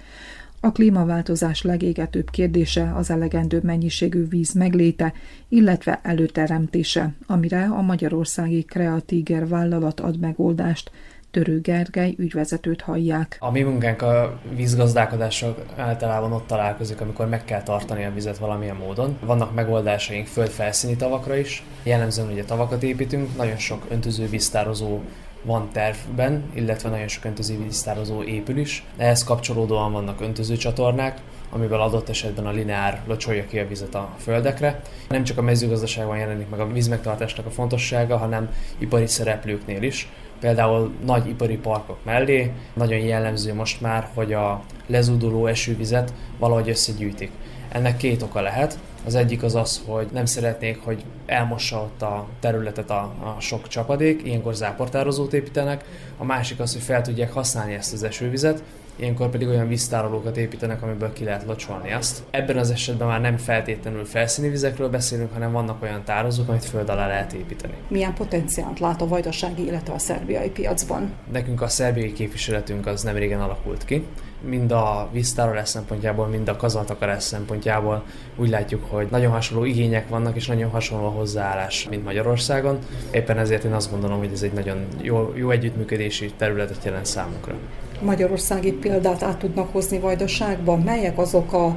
A 0.61 0.73
klímaváltozás 0.73 1.63
legégetőbb 1.63 2.31
kérdése 2.31 2.93
az 2.95 3.11
elegendő 3.11 3.61
mennyiségű 3.63 4.29
víz 4.29 4.53
megléte, 4.53 5.13
illetve 5.49 6.01
előteremtése, 6.03 7.15
amire 7.27 7.65
a 7.65 7.83
magyarországi 7.83 8.63
Kreatíger 8.63 9.49
vállalat 9.49 10.01
ad 10.01 10.19
megoldást– 10.19 10.91
Törő 11.33 11.61
Gergely 11.61 12.15
ügyvezetőt 12.19 12.81
hallják. 12.81 13.37
A 13.41 13.51
mi 13.51 13.63
munkánk 13.63 14.03
a 14.03 14.39
vízgazdálkodással 14.55 15.65
általában 15.77 16.33
ott 16.33 16.47
találkozik, 16.47 17.01
amikor 17.01 17.29
meg 17.29 17.45
kell 17.45 17.63
tartani 17.63 18.05
a 18.05 18.13
vizet 18.13 18.39
valamilyen 18.39 18.77
módon. 18.77 19.19
Vannak 19.21 19.55
megoldásaink 19.55 20.27
földfelszíni 20.27 20.97
tavakra 20.97 21.37
is. 21.37 21.63
Jellemzően 21.83 22.31
ugye 22.31 22.45
tavakat 22.45 22.83
építünk, 22.83 23.37
nagyon 23.37 23.57
sok 23.57 23.87
öntöző 23.89 24.29
víztározó 24.29 25.01
van 25.43 25.69
tervben, 25.73 26.43
illetve 26.55 26.89
nagyon 26.89 27.09
sok 27.09 27.25
öntöző 27.25 27.63
víztározó 27.63 28.23
épül 28.23 28.59
is. 28.59 28.85
Ehhez 28.97 29.25
kapcsolódóan 29.25 29.93
vannak 29.93 30.21
öntöző 30.21 30.57
csatornák, 30.57 31.21
amivel 31.51 31.81
adott 31.81 32.09
esetben 32.09 32.47
a 32.47 32.51
lineár 32.51 33.01
locsolja 33.07 33.47
ki 33.47 33.59
a 33.59 33.69
vizet 33.69 33.95
a 33.95 34.15
földekre. 34.19 34.81
Nem 35.09 35.25
csak 35.25 35.39
a 35.39 35.43
mezőgazdaságban 35.43 36.19
jelenik 36.19 36.49
meg 36.49 36.61
a 36.61 36.73
vízmegtartásnak 36.73 37.47
a 37.47 37.51
fontossága, 37.51 38.17
hanem 38.17 38.49
ipari 38.79 39.07
szereplőknél 39.07 39.83
is. 39.83 40.09
Például 40.43 40.93
nagy 41.05 41.29
ipari 41.29 41.57
parkok 41.57 42.05
mellé 42.05 42.53
nagyon 42.75 42.99
jellemző 42.99 43.55
most 43.55 43.81
már, 43.81 44.09
hogy 44.15 44.33
a 44.33 44.63
lezúduló 44.87 45.47
esővizet 45.47 46.13
valahogy 46.39 46.69
összegyűjtik. 46.69 47.31
Ennek 47.69 47.97
két 47.97 48.23
oka 48.23 48.41
lehet. 48.41 48.79
Az 49.07 49.15
egyik 49.15 49.43
az 49.43 49.55
az, 49.55 49.83
hogy 49.87 50.09
nem 50.13 50.25
szeretnék, 50.25 50.81
hogy 50.85 51.05
elmossa 51.27 51.77
ott 51.77 52.03
a 52.03 52.27
területet 52.41 52.91
a, 52.91 53.01
a 53.37 53.41
sok 53.41 53.69
csapadék, 53.69 54.23
ilyenkor 54.25 54.55
záportározót 54.55 55.33
építenek. 55.33 55.85
A 56.19 56.25
másik 56.25 56.61
az, 56.61 56.73
hogy 56.73 56.83
fel 56.83 57.03
tudják 57.03 57.33
használni 57.33 57.75
ezt 57.75 57.93
az 57.93 58.03
esővizet, 58.03 58.63
ilyenkor 58.97 59.29
pedig 59.29 59.49
olyan 59.49 59.69
víztárolókat 59.69 60.37
építenek, 60.37 60.83
amiből 60.83 61.13
ki 61.13 61.25
lehet 61.25 61.45
locsolni 61.47 61.93
azt. 61.93 62.23
Ebben 62.31 62.57
az 62.57 62.71
esetben 62.71 63.09
már 63.09 63.21
nem 63.21 63.37
feltétlenül 63.37 64.05
felszíni 64.05 64.49
vizekről 64.49 64.89
beszélünk, 64.89 65.33
hanem 65.33 65.53
vannak 65.53 65.83
olyan 65.83 66.05
tározók, 66.05 66.49
amit 66.49 66.65
föld 66.65 66.89
alá 66.89 67.07
lehet 67.07 67.33
építeni. 67.33 67.75
Milyen 67.89 68.15
potenciált 68.15 68.79
lát 68.79 69.03
a 69.03 69.09
vajdasági, 69.09 69.65
illetve 69.65 69.95
a 69.95 69.99
szerbiai 69.99 70.51
piacban? 70.51 71.13
Nekünk 71.33 71.63
a 71.63 71.69
szerbiai 71.69 72.13
képviseletünk 72.13 72.87
az 72.87 73.03
nem 73.03 73.17
régen 73.17 73.41
alakult 73.41 73.85
ki. 73.85 74.07
Mind 74.41 74.73
a 74.73 75.09
víztárolás 75.13 75.69
szempontjából, 75.69 76.27
mind 76.27 76.49
a 76.49 76.57
kazaltakarás 76.57 77.23
szempontjából 77.23 78.05
úgy 78.37 78.49
látjuk, 78.49 78.85
hogy 78.91 79.07
nagyon 79.11 79.33
hasonló 79.33 79.65
igények 79.65 80.09
vannak, 80.09 80.37
és 80.37 80.47
nagyon 80.47 80.71
hasonló 80.71 81.07
a 81.07 81.11
hozzáállás, 81.11 81.87
mint 81.91 82.05
Magyarországon. 82.05 82.79
Éppen 83.11 83.39
ezért 83.39 83.65
én 83.65 83.73
azt 83.73 83.91
gondolom, 83.91 84.19
hogy 84.19 84.31
ez 84.33 84.43
egy 84.43 84.53
nagyon 84.53 84.87
jó, 85.01 85.33
jó 85.35 85.51
együttműködési 85.51 86.33
területet 86.37 86.85
jelent 86.85 87.07
számunkra 87.07 87.55
magyarországi 88.03 88.73
példát 88.73 89.23
át 89.23 89.39
tudnak 89.39 89.73
hozni 89.73 89.99
Vajdaságban? 89.99 90.81
Melyek 90.81 91.19
azok 91.19 91.53
a 91.53 91.75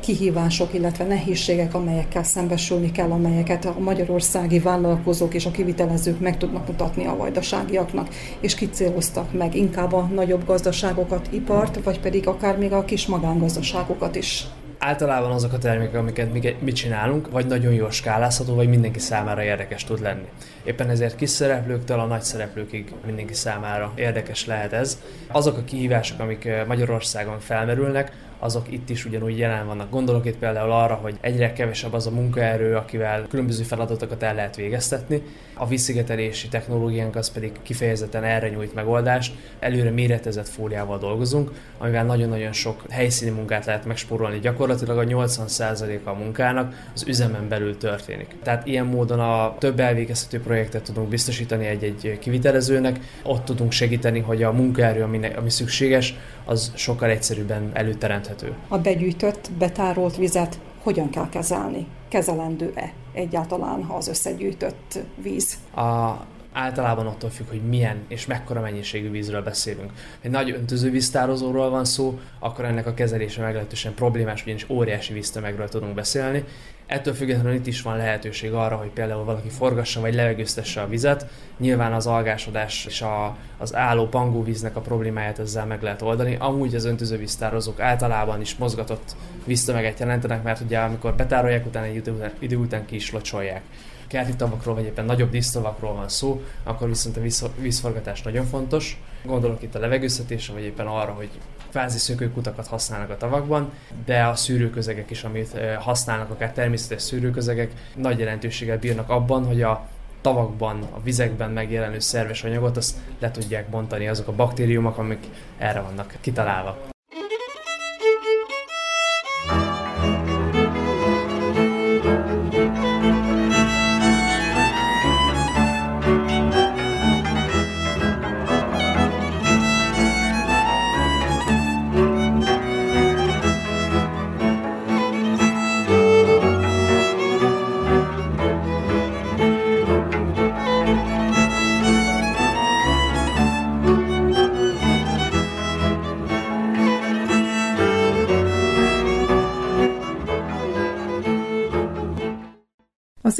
kihívások, 0.00 0.74
illetve 0.74 1.04
nehézségek, 1.04 1.74
amelyekkel 1.74 2.22
szembesülni 2.22 2.90
kell, 2.90 3.10
amelyeket 3.10 3.64
a 3.64 3.76
magyarországi 3.78 4.58
vállalkozók 4.58 5.34
és 5.34 5.46
a 5.46 5.50
kivitelezők 5.50 6.20
meg 6.20 6.36
tudnak 6.36 6.66
mutatni 6.66 7.06
a 7.06 7.16
vajdaságiaknak, 7.16 8.08
és 8.40 8.54
kicéloztak 8.54 9.32
meg? 9.32 9.54
Inkább 9.54 9.92
a 9.92 10.08
nagyobb 10.14 10.46
gazdaságokat, 10.46 11.28
ipart, 11.30 11.84
vagy 11.84 12.00
pedig 12.00 12.28
akár 12.28 12.58
még 12.58 12.72
a 12.72 12.84
kis 12.84 13.06
magángazdaságokat 13.06 14.16
is 14.16 14.46
általában 14.80 15.30
azok 15.30 15.52
a 15.52 15.58
termékek, 15.58 15.94
amiket 15.94 16.32
mi 16.60 16.72
csinálunk, 16.72 17.30
vagy 17.30 17.46
nagyon 17.46 17.72
jól 17.72 17.90
skálázható, 17.90 18.54
vagy 18.54 18.68
mindenki 18.68 18.98
számára 18.98 19.42
érdekes 19.42 19.84
tud 19.84 20.00
lenni. 20.00 20.28
Éppen 20.64 20.90
ezért 20.90 21.16
kis 21.16 21.30
szereplőktől 21.30 21.98
a 21.98 22.04
nagy 22.04 22.22
szereplőkig 22.22 22.92
mindenki 23.06 23.34
számára 23.34 23.92
érdekes 23.94 24.46
lehet 24.46 24.72
ez. 24.72 24.98
Azok 25.28 25.56
a 25.56 25.64
kihívások, 25.64 26.20
amik 26.20 26.44
eh, 26.44 26.66
Magyarországon 26.66 27.40
felmerülnek, 27.40 28.12
azok 28.40 28.72
itt 28.72 28.90
is 28.90 29.04
ugyanúgy 29.04 29.38
jelen 29.38 29.66
vannak. 29.66 29.90
Gondolok 29.90 30.26
itt 30.26 30.36
például 30.36 30.72
arra, 30.72 30.94
hogy 30.94 31.18
egyre 31.20 31.52
kevesebb 31.52 31.92
az 31.92 32.06
a 32.06 32.10
munkaerő, 32.10 32.76
akivel 32.76 33.26
különböző 33.28 33.62
feladatokat 33.62 34.22
el 34.22 34.34
lehet 34.34 34.56
végeztetni. 34.56 35.22
A 35.54 35.66
vízszigetelési 35.66 36.48
technológiánk 36.48 37.16
az 37.16 37.30
pedig 37.30 37.52
kifejezetten 37.62 38.24
erre 38.24 38.48
nyújt 38.48 38.74
megoldást. 38.74 39.34
Előre 39.58 39.90
méretezett 39.90 40.48
fóliával 40.48 40.98
dolgozunk, 40.98 41.50
amivel 41.78 42.04
nagyon-nagyon 42.04 42.52
sok 42.52 42.84
helyszíni 42.90 43.30
munkát 43.30 43.64
lehet 43.64 43.84
megspórolni. 43.84 44.38
Gyakorlatilag 44.38 44.98
a 44.98 45.04
80% 45.04 46.04
a 46.04 46.12
munkának 46.12 46.88
az 46.94 47.04
üzemen 47.06 47.48
belül 47.48 47.76
történik. 47.76 48.36
Tehát 48.42 48.66
ilyen 48.66 48.86
módon 48.86 49.20
a 49.20 49.56
több 49.58 49.80
elvégezhető 49.80 50.40
projektet 50.40 50.82
tudunk 50.82 51.08
biztosítani 51.08 51.66
egy-egy 51.66 52.18
kivitelezőnek, 52.20 53.00
ott 53.22 53.44
tudunk 53.44 53.72
segíteni, 53.72 54.20
hogy 54.20 54.42
a 54.42 54.52
munkaerő, 54.52 55.02
ami, 55.02 55.20
ami 55.36 55.50
szükséges, 55.50 56.14
az 56.44 56.72
sokkal 56.74 57.08
egyszerűbben 57.08 57.70
előteremthető. 57.72 58.29
A 58.68 58.78
begyűjtött, 58.78 59.50
betárolt 59.58 60.16
vizet 60.16 60.60
hogyan 60.82 61.10
kell 61.10 61.28
kezelni? 61.28 61.86
Kezelendő-e 62.08 62.92
egyáltalán 63.12 63.80
az 63.82 64.08
összegyűjtött 64.08 64.98
víz? 65.22 65.58
A 65.74 66.12
általában 66.52 67.06
attól 67.06 67.30
függ, 67.30 67.48
hogy 67.48 67.62
milyen 67.62 68.04
és 68.08 68.26
mekkora 68.26 68.60
mennyiségű 68.60 69.10
vízről 69.10 69.42
beszélünk. 69.42 69.92
Egy 70.20 70.30
nagy 70.30 70.50
öntözővíztározóról 70.50 71.70
van 71.70 71.84
szó, 71.84 72.18
akkor 72.38 72.64
ennek 72.64 72.86
a 72.86 72.94
kezelése 72.94 73.42
meglehetősen 73.42 73.94
problémás, 73.94 74.42
ugyanis 74.42 74.68
óriási 74.68 75.12
víztömegről 75.12 75.68
tudunk 75.68 75.94
beszélni. 75.94 76.44
Ettől 76.86 77.14
függetlenül 77.14 77.52
itt 77.52 77.66
is 77.66 77.82
van 77.82 77.96
lehetőség 77.96 78.52
arra, 78.52 78.76
hogy 78.76 78.88
például 78.88 79.24
valaki 79.24 79.48
forgassa 79.48 80.00
vagy 80.00 80.14
levegőztesse 80.14 80.80
a 80.80 80.88
vizet. 80.88 81.26
Nyilván 81.58 81.92
az 81.92 82.06
algásodás 82.06 82.86
és 82.86 83.02
a, 83.02 83.36
az 83.58 83.74
álló 83.74 84.08
pangóvíznek 84.08 84.76
a 84.76 84.80
problémáját 84.80 85.38
ezzel 85.38 85.66
meg 85.66 85.82
lehet 85.82 86.02
oldani. 86.02 86.36
Amúgy 86.38 86.74
az 86.74 86.84
öntözővíztározók 86.84 87.80
általában 87.80 88.40
is 88.40 88.56
mozgatott 88.56 89.16
víztömeget 89.44 89.98
jelentenek, 89.98 90.42
mert 90.42 90.60
ugye 90.60 90.78
amikor 90.78 91.14
betárolják, 91.14 91.66
utána 91.66 91.86
egy 91.86 91.94
idő 91.94 92.12
után, 92.12 92.32
idő 92.38 92.56
után 92.56 92.84
ki 92.84 92.94
is 92.94 93.12
locsolják 93.12 93.62
kerti 94.10 94.36
tavakról, 94.36 94.74
vagy 94.74 94.84
éppen 94.84 95.04
nagyobb 95.04 95.30
dísztavakról 95.30 95.94
van 95.94 96.08
szó, 96.08 96.42
akkor 96.62 96.88
viszont 96.88 97.16
a 97.16 97.48
vízforgatás 97.60 98.22
nagyon 98.22 98.44
fontos. 98.44 99.02
Gondolok 99.24 99.62
itt 99.62 99.74
a 99.74 99.78
levegőztetésre, 99.78 100.52
vagy 100.52 100.62
éppen 100.62 100.86
arra, 100.86 101.12
hogy 101.12 101.28
kvázi 101.70 101.98
szökőkutakat 101.98 102.66
használnak 102.66 103.10
a 103.10 103.16
tavakban, 103.16 103.72
de 104.04 104.24
a 104.24 104.34
szűrőközegek 104.34 105.10
is, 105.10 105.24
amit 105.24 105.60
használnak, 105.78 106.30
akár 106.30 106.52
természetes 106.52 107.02
szűrőközegek, 107.02 107.72
nagy 107.96 108.18
jelentőséggel 108.18 108.78
bírnak 108.78 109.08
abban, 109.08 109.44
hogy 109.44 109.62
a 109.62 109.88
tavakban, 110.20 110.82
a 110.82 111.02
vizekben 111.02 111.50
megjelenő 111.50 111.98
szerves 111.98 112.44
anyagot, 112.44 112.76
azt 112.76 112.96
le 113.18 113.30
tudják 113.30 113.68
bontani 113.68 114.08
azok 114.08 114.28
a 114.28 114.32
baktériumok, 114.32 114.98
amik 114.98 115.26
erre 115.58 115.80
vannak 115.80 116.16
kitalálva. 116.20 116.78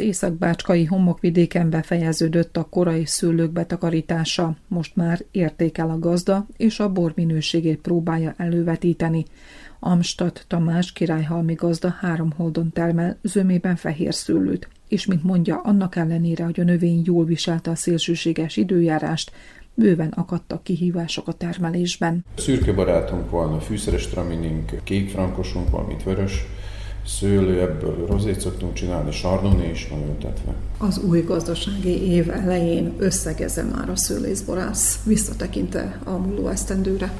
Északbácskai 0.01 0.85
homokvidéken 0.85 1.71
befejeződött 1.71 2.57
a 2.57 2.65
korai 2.71 3.07
szőlők 3.07 3.51
betakarítása, 3.51 4.57
most 4.69 4.97
már 4.97 5.25
értékel 5.31 5.91
a 5.91 5.99
gazda, 5.99 6.47
és 6.57 6.81
a 6.81 6.93
bor 6.93 7.13
minőségét 7.15 7.81
próbálja 7.81 8.35
elővetíteni. 8.37 9.25
Amstad 9.81 10.45
Tamás 10.47 10.93
királyhalmi 10.93 11.55
gazda 11.55 11.97
három 12.01 12.33
holdon 12.37 12.73
termel 12.73 13.19
zömében 13.23 13.77
fehér 13.77 14.15
szőlőt, 14.15 14.69
és 14.89 15.07
mint 15.07 15.23
mondja, 15.23 15.61
annak 15.61 15.97
ellenére, 15.97 16.45
hogy 16.45 16.61
a 16.61 16.65
növény 16.65 17.03
jól 17.05 17.25
viselte 17.25 17.71
a 17.71 17.75
szélsőséges 17.75 18.57
időjárást, 18.57 19.33
bőven 19.75 20.09
akadtak 20.09 20.63
kihívások 20.63 21.29
a 21.29 21.33
termelésben. 21.33 22.25
Szürke 22.37 22.73
barátunk 22.73 23.31
van, 23.31 23.53
a 23.53 23.61
fűszeres 23.61 24.07
traminink, 24.07 24.81
kék 24.85 25.11
frankosunk 25.11 25.71
van, 25.71 25.85
mint 25.85 26.03
vörös, 26.03 26.45
szőlő, 27.19 27.61
ebből 27.61 28.07
rozét 28.07 28.41
szoktunk 28.41 28.73
csinálni, 28.73 29.13
sardoné 29.13 29.71
is 29.71 29.89
van 29.91 30.03
ültetve. 30.09 30.55
Az 30.79 30.99
új 30.99 31.21
gazdasági 31.21 32.13
év 32.13 32.31
elején 32.31 32.93
összegeze 32.99 33.63
már 33.63 33.91
a 33.91 33.97
szőlészborász, 33.97 34.99
visszatekinte 35.05 36.01
a 36.05 36.11
múló 36.11 36.49
esztendőre. 36.49 37.13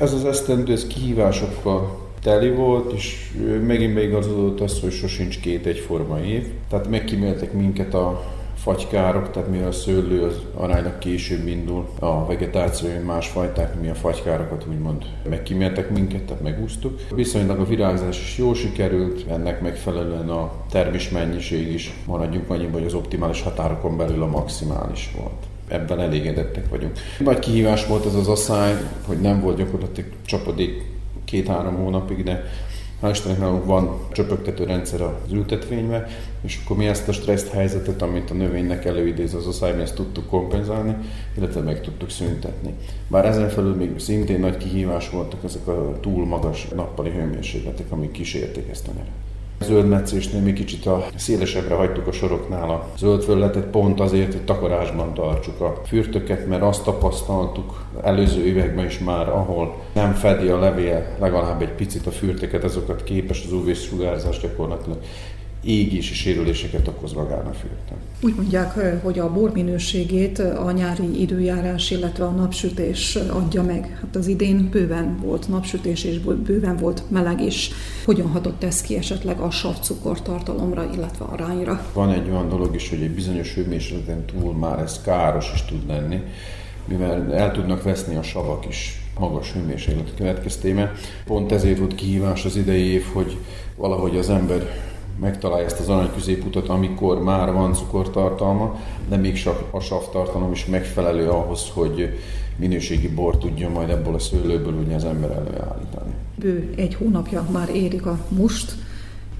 Ez 0.00 0.12
az 0.12 0.24
esztendő, 0.24 0.72
ez 0.72 0.86
kihívásokkal 0.86 2.02
teli 2.22 2.50
volt, 2.50 2.92
és 2.92 3.32
megint 3.66 3.94
beigazodott 3.94 4.60
az, 4.60 4.80
hogy 4.80 4.92
sosincs 4.92 5.40
két 5.40 5.66
egyforma 5.66 6.20
év. 6.20 6.46
Tehát 6.68 6.88
megkíméltek 6.88 7.52
minket 7.52 7.94
a 7.94 8.24
fagykárok, 8.64 9.30
tehát 9.30 9.48
mivel 9.48 9.68
a 9.68 9.72
szőlő 9.72 10.22
az 10.22 10.34
aránylag 10.54 10.98
később 10.98 11.46
indul 11.46 11.88
a 11.98 12.26
vegetáció, 12.26 12.88
más 13.06 13.28
fajták, 13.28 13.80
mi 13.80 13.88
a 13.88 13.94
fagykárokat 13.94 14.66
úgymond 14.68 15.04
megkíméltek 15.28 15.90
minket, 15.90 16.22
tehát 16.22 16.42
megúsztuk. 16.42 17.00
Viszonylag 17.14 17.58
a 17.58 17.64
virágzás 17.64 18.20
is 18.20 18.38
jól 18.38 18.54
sikerült, 18.54 19.24
ennek 19.30 19.60
megfelelően 19.60 20.28
a 20.28 20.52
termés 20.70 21.08
mennyiség 21.10 21.72
is 21.72 21.94
maradjunk 22.06 22.50
annyiban, 22.50 22.72
hogy 22.72 22.84
az 22.84 22.94
optimális 22.94 23.42
határokon 23.42 23.96
belül 23.96 24.22
a 24.22 24.26
maximális 24.26 25.10
volt 25.16 25.42
ebben 25.68 26.00
elégedettek 26.00 26.68
vagyunk. 26.68 26.98
Nagy 27.18 27.38
kihívás 27.38 27.86
volt 27.86 28.06
ez 28.06 28.14
az 28.14 28.28
asszály, 28.28 28.74
hogy 29.06 29.20
nem 29.20 29.40
volt 29.40 29.56
gyakorlatilag 29.56 30.10
csapadék 30.26 30.82
két-három 31.24 31.76
hónapig, 31.76 32.22
de 32.22 32.44
Hál' 33.02 33.10
Istennek 33.10 33.38
nálunk 33.38 33.64
van 33.64 33.98
csöpögtető 34.12 34.64
rendszer 34.64 35.00
az 35.00 35.32
ültetvénybe, 35.32 36.06
és 36.40 36.60
akkor 36.64 36.76
mi 36.76 36.86
ezt 36.86 37.08
a 37.08 37.12
stressz 37.12 37.50
helyzetet, 37.50 38.02
amit 38.02 38.30
a 38.30 38.34
növénynek 38.34 38.84
előidéz 38.84 39.34
az 39.34 39.46
oszály, 39.46 39.74
mi 39.74 39.82
ezt 39.82 39.94
tudtuk 39.94 40.26
kompenzálni, 40.26 40.96
illetve 41.36 41.60
meg 41.60 41.80
tudtuk 41.80 42.10
szüntetni. 42.10 42.74
Bár 43.08 43.26
ezen 43.26 43.48
felül 43.48 43.74
még 43.74 43.98
szintén 43.98 44.40
nagy 44.40 44.56
kihívás 44.56 45.10
voltak 45.10 45.44
ezek 45.44 45.66
a 45.66 45.98
túl 46.00 46.26
magas 46.26 46.68
nappali 46.74 47.10
hőmérsékletek, 47.10 47.86
amik 47.90 48.10
kísérték 48.10 48.68
ezt 48.70 48.88
a 48.88 48.92
nyeret 48.92 49.33
zöldmetszésnél 49.64 50.40
mi 50.40 50.52
kicsit 50.52 50.86
a 50.86 51.06
szélesebbre 51.16 51.74
hagytuk 51.74 52.06
a 52.06 52.12
soroknál 52.12 52.70
a 52.70 52.88
zöld 52.96 53.58
pont 53.70 54.00
azért, 54.00 54.32
hogy 54.32 54.44
takarásban 54.44 55.14
tartsuk 55.14 55.60
a 55.60 55.80
fürtöket, 55.86 56.46
mert 56.46 56.62
azt 56.62 56.84
tapasztaltuk 56.84 57.84
előző 58.02 58.44
években 58.44 58.84
is 58.84 58.98
már, 58.98 59.28
ahol 59.28 59.74
nem 59.92 60.12
fedi 60.12 60.48
a 60.48 60.58
levél 60.58 61.06
legalább 61.20 61.62
egy 61.62 61.72
picit 61.72 62.06
a 62.06 62.10
fürteket, 62.10 62.64
azokat 62.64 63.04
képes 63.04 63.42
az 63.44 63.52
UV-sugárzás 63.52 64.40
gyakorlatilag 64.40 64.98
égési 65.64 66.14
sérüléseket 66.14 66.88
okoz 66.88 67.12
magán 67.12 67.46
a 67.46 67.52
fürtön. 67.52 67.96
Úgy 68.20 68.34
mondják, 68.34 69.02
hogy 69.02 69.18
a 69.18 69.32
bor 69.32 69.52
minőségét 69.52 70.38
a 70.38 70.70
nyári 70.70 71.20
időjárás, 71.20 71.90
illetve 71.90 72.24
a 72.24 72.30
napsütés 72.30 73.16
adja 73.16 73.62
meg. 73.62 73.98
Hát 74.00 74.16
az 74.16 74.26
idén 74.26 74.68
bőven 74.70 75.18
volt 75.22 75.48
napsütés, 75.48 76.04
és 76.04 76.18
bőven 76.18 76.76
volt 76.76 77.02
meleg 77.10 77.40
is. 77.40 77.70
Hogyan 78.04 78.26
hatott 78.26 78.64
ez 78.64 78.80
ki 78.80 78.96
esetleg 78.96 79.40
a 79.40 79.50
savcukor 79.50 80.22
tartalomra, 80.22 80.90
illetve 80.94 81.24
arányra? 81.24 81.86
Van 81.92 82.12
egy 82.12 82.28
olyan 82.28 82.48
dolog 82.48 82.74
is, 82.74 82.88
hogy 82.88 83.02
egy 83.02 83.10
bizonyos 83.10 83.54
hőmérsékleten 83.54 84.24
túl 84.24 84.52
már 84.52 84.78
ez 84.78 85.00
káros 85.02 85.50
is 85.54 85.64
tud 85.64 85.86
lenni, 85.86 86.20
mivel 86.88 87.34
el 87.34 87.52
tudnak 87.52 87.82
veszni 87.82 88.16
a 88.16 88.22
savak 88.22 88.66
is 88.68 89.02
magas 89.18 89.52
hőmérséklet 89.52 90.14
következtében. 90.16 90.92
Pont 91.24 91.52
ezért 91.52 91.78
volt 91.78 91.94
kihívás 91.94 92.44
az 92.44 92.56
idei 92.56 92.84
év, 92.84 93.04
hogy 93.12 93.36
valahogy 93.76 94.16
az 94.16 94.30
ember 94.30 94.92
megtalálja 95.20 95.64
ezt 95.64 95.80
az 95.80 95.88
arany 95.88 96.10
középutat, 96.14 96.68
amikor 96.68 97.22
már 97.22 97.52
van 97.52 97.74
cukortartalma, 97.74 98.80
de 99.08 99.16
még 99.16 99.48
a 99.70 99.80
savtartalom 99.80 100.52
is 100.52 100.66
megfelelő 100.66 101.28
ahhoz, 101.28 101.70
hogy 101.74 102.18
minőségi 102.56 103.08
bor 103.08 103.38
tudjon 103.38 103.72
majd 103.72 103.90
ebből 103.90 104.14
a 104.14 104.18
szőlőből 104.18 104.74
ugye 104.74 104.94
az 104.94 105.04
ember 105.04 105.30
előállítani. 105.30 106.12
Bő 106.36 106.72
egy 106.76 106.94
hónapja 106.94 107.46
már 107.52 107.68
érik 107.74 108.06
a 108.06 108.18
must, 108.28 108.74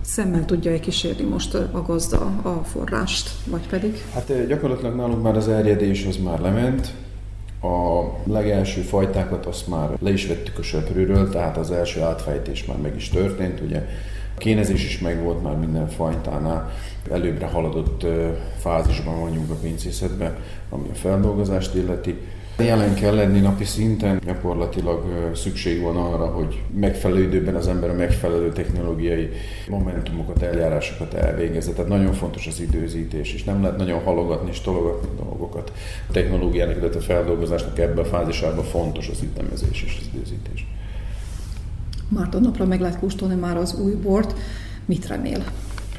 szemmel 0.01 0.45
tudja-e 0.45 0.81
kísérni 0.81 1.25
most 1.25 1.55
a 1.55 1.83
gazda 1.87 2.19
a 2.43 2.65
forrást, 2.65 3.31
vagy 3.47 3.67
pedig? 3.67 4.05
Hát 4.15 4.47
gyakorlatilag 4.47 4.97
nálunk 4.97 5.23
már 5.23 5.37
az 5.37 5.49
erjedés 5.49 6.07
az 6.07 6.17
már 6.17 6.41
lement, 6.41 6.93
a 7.63 8.03
legelső 8.31 8.81
fajtákat 8.81 9.47
azt 9.47 9.69
már 9.69 9.89
le 10.01 10.13
is 10.13 10.27
vettük 10.27 10.59
a 10.59 10.63
söprűről, 10.63 11.31
tehát 11.31 11.57
az 11.57 11.71
első 11.71 12.01
átfejtés 12.01 12.65
már 12.65 12.77
meg 12.77 12.97
is 12.97 13.09
történt, 13.09 13.61
ugye 13.61 13.87
kénezés 14.39 14.85
is 14.85 14.99
megvolt 14.99 15.43
már 15.43 15.57
minden 15.57 15.89
fajtánál, 15.89 16.71
előbbre 17.11 17.47
haladott 17.47 18.07
fázisban 18.59 19.21
vagyunk 19.21 19.51
a 19.51 19.55
pincészetben, 19.55 20.37
ami 20.71 20.89
a 20.93 20.95
feldolgozást 20.95 21.75
illeti. 21.75 22.15
Jelen 22.59 22.95
kell 22.95 23.15
lenni 23.15 23.41
napi 23.41 23.65
szinten, 23.65 24.21
gyakorlatilag 24.25 25.31
szükség 25.35 25.83
van 25.83 25.97
arra, 25.97 26.27
hogy 26.27 26.63
megfelelő 26.75 27.23
időben 27.23 27.55
az 27.55 27.69
ember 27.69 27.91
a 27.91 27.95
megfelelő 27.95 28.53
technológiai 28.53 29.31
momentumokat, 29.69 30.43
eljárásokat 30.43 31.15
elvégezze. 31.15 31.73
Tehát 31.73 31.91
nagyon 31.91 32.13
fontos 32.13 32.47
az 32.47 32.61
időzítés, 32.61 33.35
és 33.35 33.45
nem 33.45 33.63
lehet 33.63 33.77
nagyon 33.77 34.03
halogatni 34.03 34.51
és 34.51 34.61
tologatni 34.61 35.09
dolgokat. 35.17 35.73
A 36.09 36.13
technológiának, 36.13 36.77
illetve 36.77 36.99
a 36.99 37.03
feldolgozásnak 37.03 37.79
ebben 37.79 38.05
a 38.05 38.09
fázisában 38.09 38.65
fontos 38.65 39.09
az 39.09 39.23
ütemezés 39.23 39.83
és 39.83 39.97
az 40.01 40.09
időzítés. 40.15 40.67
Márton 42.09 42.43
napra 42.43 42.65
meg 42.65 42.81
lehet 42.81 42.99
kóstolni 42.99 43.35
már 43.35 43.57
az 43.57 43.81
új 43.81 43.93
bort. 43.93 44.35
Mit 44.85 45.07
remél? 45.07 45.45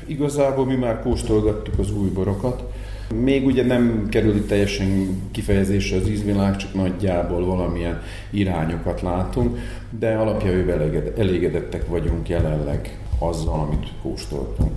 Igazából 0.05 0.65
mi 0.65 0.75
már 0.75 1.01
kóstolgattuk 1.01 1.79
az 1.79 1.91
új 1.91 2.09
borokat. 2.09 2.63
Még 3.23 3.45
ugye 3.45 3.65
nem 3.65 4.07
kerül 4.09 4.35
itt 4.35 4.47
teljesen 4.47 5.21
kifejezésre 5.31 5.97
az 5.97 6.09
ízvilág, 6.09 6.55
csak 6.55 6.73
nagyjából 6.73 7.45
valamilyen 7.45 8.01
irányokat 8.29 9.01
látunk, 9.01 9.57
de 9.99 10.15
alapjában 10.15 10.91
elégedettek 11.17 11.87
vagyunk 11.87 12.29
jelenleg 12.29 12.99
azzal, 13.19 13.59
amit 13.59 13.91
kóstoltunk. 14.01 14.71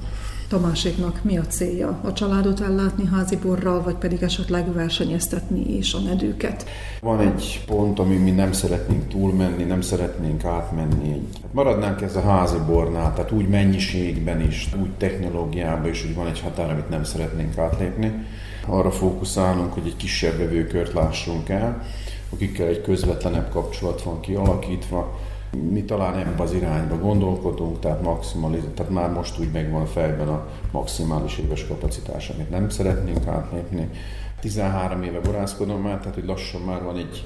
Tamáséknak 0.48 1.20
mi 1.22 1.38
a 1.38 1.42
célja? 1.42 2.00
A 2.04 2.12
családot 2.12 2.60
ellátni 2.60 3.06
házi 3.06 3.36
borral, 3.36 3.82
vagy 3.82 3.94
pedig 3.94 4.22
esetleg 4.22 4.72
versenyeztetni 4.72 5.76
is 5.76 5.94
a 5.94 5.98
nedőket? 5.98 6.64
Van 7.00 7.20
egy 7.20 7.62
pont, 7.66 7.98
ami 7.98 8.16
mi 8.16 8.30
nem 8.30 8.52
szeretnénk 8.52 9.08
túlmenni, 9.08 9.62
nem 9.62 9.80
szeretnénk 9.80 10.44
átmenni. 10.44 11.28
Maradnánk 11.50 12.02
ez 12.02 12.16
a 12.16 12.20
házi 12.20 12.56
bornál, 12.66 13.14
tehát 13.14 13.30
úgy 13.30 13.48
mennyiségben 13.48 14.40
is, 14.40 14.68
úgy 14.80 14.90
technológiában 14.90 15.90
is, 15.90 16.02
hogy 16.02 16.14
van 16.14 16.26
egy 16.26 16.40
határ, 16.40 16.70
amit 16.70 16.88
nem 16.88 17.04
szeretnénk 17.04 17.58
átlépni. 17.58 18.12
Arra 18.66 18.90
fókuszálunk, 18.90 19.72
hogy 19.72 19.86
egy 19.86 19.96
kisebb 19.96 20.38
vevőkört 20.38 20.92
lássunk 20.92 21.48
el, 21.48 21.82
akikkel 22.32 22.66
egy 22.66 22.82
közvetlenebb 22.82 23.50
kapcsolat 23.50 24.02
van 24.02 24.20
kialakítva, 24.20 25.18
mi 25.70 25.84
talán 25.84 26.18
ebben 26.18 26.40
az 26.40 26.52
irányba 26.52 26.98
gondolkodunk, 26.98 27.80
tehát, 27.80 28.02
maximális, 28.02 28.60
tehát 28.74 28.92
már 28.92 29.10
most 29.10 29.38
úgy 29.38 29.50
megvan 29.52 29.86
fejben 29.86 30.28
a 30.28 30.48
maximális 30.70 31.38
éves 31.38 31.66
kapacitás, 31.66 32.28
amit 32.28 32.50
nem 32.50 32.68
szeretnénk 32.68 33.26
átlépni. 33.26 33.90
13 34.40 35.02
éve 35.02 35.20
borászkodom 35.20 35.82
már, 35.82 35.98
tehát 35.98 36.14
hogy 36.14 36.24
lassan 36.24 36.60
már 36.60 36.82
van 36.82 36.96
egy 36.96 37.24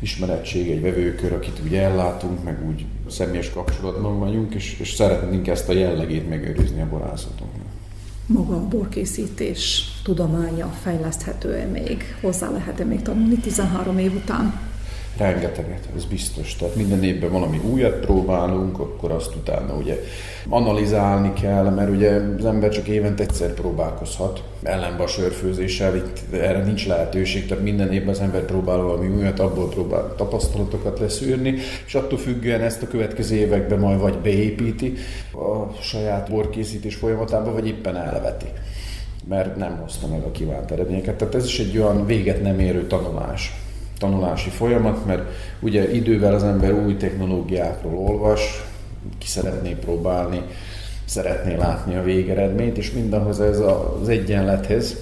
ismerettség, 0.00 0.70
egy 0.70 0.80
vevőkör, 0.80 1.32
akit 1.32 1.60
úgy 1.64 1.74
ellátunk, 1.74 2.44
meg 2.44 2.66
úgy 2.68 2.84
személyes 3.08 3.50
kapcsolatban 3.50 4.18
vagyunk, 4.18 4.54
és, 4.54 4.80
és 4.80 4.92
szeretnénk 4.92 5.48
ezt 5.48 5.68
a 5.68 5.72
jellegét 5.72 6.28
megőrizni 6.28 6.80
a 6.80 6.88
borászatunknak. 6.88 7.66
Maga 8.26 8.54
a 8.54 8.68
borkészítés 8.68 9.84
tudománya 10.04 10.66
fejleszthető-e 10.66 11.66
még? 11.66 12.16
Hozzá 12.20 12.50
lehet-e 12.50 12.84
még 12.84 13.02
tanulni 13.02 13.36
13 13.36 13.98
év 13.98 14.14
után? 14.14 14.71
Rengeteget, 15.16 15.88
ez 15.96 16.04
biztos. 16.04 16.56
Tehát 16.56 16.74
minden 16.74 17.02
évben 17.02 17.30
valami 17.30 17.60
újat 17.70 17.94
próbálunk, 17.94 18.78
akkor 18.78 19.10
azt 19.10 19.34
utána 19.34 19.74
ugye 19.74 19.98
analizálni 20.48 21.32
kell, 21.32 21.70
mert 21.70 21.90
ugye 21.90 22.10
az 22.38 22.44
ember 22.44 22.70
csak 22.70 22.88
évente 22.88 23.22
egyszer 23.22 23.54
próbálkozhat. 23.54 24.42
Ellenben 24.62 25.06
a 25.06 25.08
sörfőzéssel 25.08 25.96
itt 25.96 26.32
erre 26.32 26.64
nincs 26.64 26.86
lehetőség, 26.86 27.46
tehát 27.46 27.64
minden 27.64 27.92
évben 27.92 28.08
az 28.08 28.20
ember 28.20 28.44
próbál 28.44 28.78
valami 28.78 29.08
újat, 29.08 29.40
abból 29.40 29.68
próbál 29.68 30.14
tapasztalatokat 30.16 30.98
leszűrni, 30.98 31.54
és 31.86 31.94
attól 31.94 32.18
függően 32.18 32.60
ezt 32.60 32.82
a 32.82 32.88
következő 32.88 33.36
években 33.36 33.78
majd 33.78 34.00
vagy 34.00 34.18
beépíti 34.18 34.94
a 35.32 35.82
saját 35.82 36.30
borkészítés 36.30 36.94
folyamatába, 36.94 37.52
vagy 37.52 37.66
éppen 37.66 37.96
elveti 37.96 38.46
mert 39.28 39.56
nem 39.56 39.76
hozta 39.76 40.06
meg 40.06 40.22
a 40.22 40.30
kívánt 40.30 40.70
eredményeket. 40.70 41.14
Tehát 41.14 41.34
ez 41.34 41.44
is 41.44 41.58
egy 41.58 41.78
olyan 41.78 42.06
véget 42.06 42.42
nem 42.42 42.60
érő 42.60 42.86
tanulás 42.86 43.52
tanulási 44.02 44.50
folyamat, 44.50 45.06
mert 45.06 45.22
ugye 45.60 45.92
idővel 45.92 46.34
az 46.34 46.42
ember 46.42 46.72
új 46.72 46.96
technológiákról 46.96 47.94
olvas, 47.94 48.64
ki 49.18 49.26
szeretné 49.26 49.70
próbálni, 49.70 50.40
szeretné 51.04 51.56
látni 51.56 51.96
a 51.96 52.02
végeredményt, 52.02 52.78
és 52.78 52.92
mindahhoz 52.92 53.40
ez 53.40 53.58
az 54.00 54.08
egyenlethez, 54.08 54.96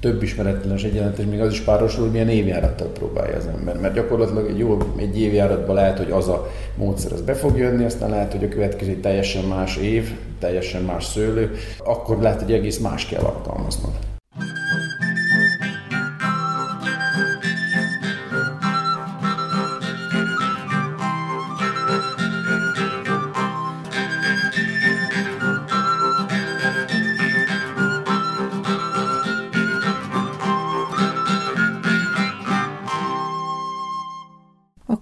több 0.00 0.22
ismeretlenes 0.22 0.82
egyenlethez, 0.82 1.26
még 1.26 1.40
az 1.40 1.52
is 1.52 1.60
párosul, 1.60 2.02
hogy 2.02 2.12
milyen 2.12 2.28
évjárattal 2.28 2.86
próbálja 2.86 3.36
az 3.36 3.46
ember. 3.46 3.80
Mert 3.80 3.94
gyakorlatilag 3.94 4.48
egy 4.48 4.58
jó 4.58 4.78
egy 4.96 5.20
évjáratban 5.20 5.74
lehet, 5.74 5.98
hogy 5.98 6.10
az 6.10 6.28
a 6.28 6.50
módszer 6.76 7.12
az 7.12 7.20
be 7.20 7.34
fog 7.34 7.58
jönni, 7.58 7.84
aztán 7.84 8.10
lehet, 8.10 8.32
hogy 8.32 8.44
a 8.44 8.48
következő 8.48 8.94
teljesen 8.94 9.44
más 9.44 9.76
év, 9.76 10.10
teljesen 10.38 10.82
más 10.82 11.04
szőlő, 11.04 11.54
akkor 11.84 12.18
lehet, 12.18 12.42
hogy 12.42 12.52
egész 12.52 12.78
más 12.78 13.06
kell 13.06 13.22
alkalmaznod. 13.22 14.15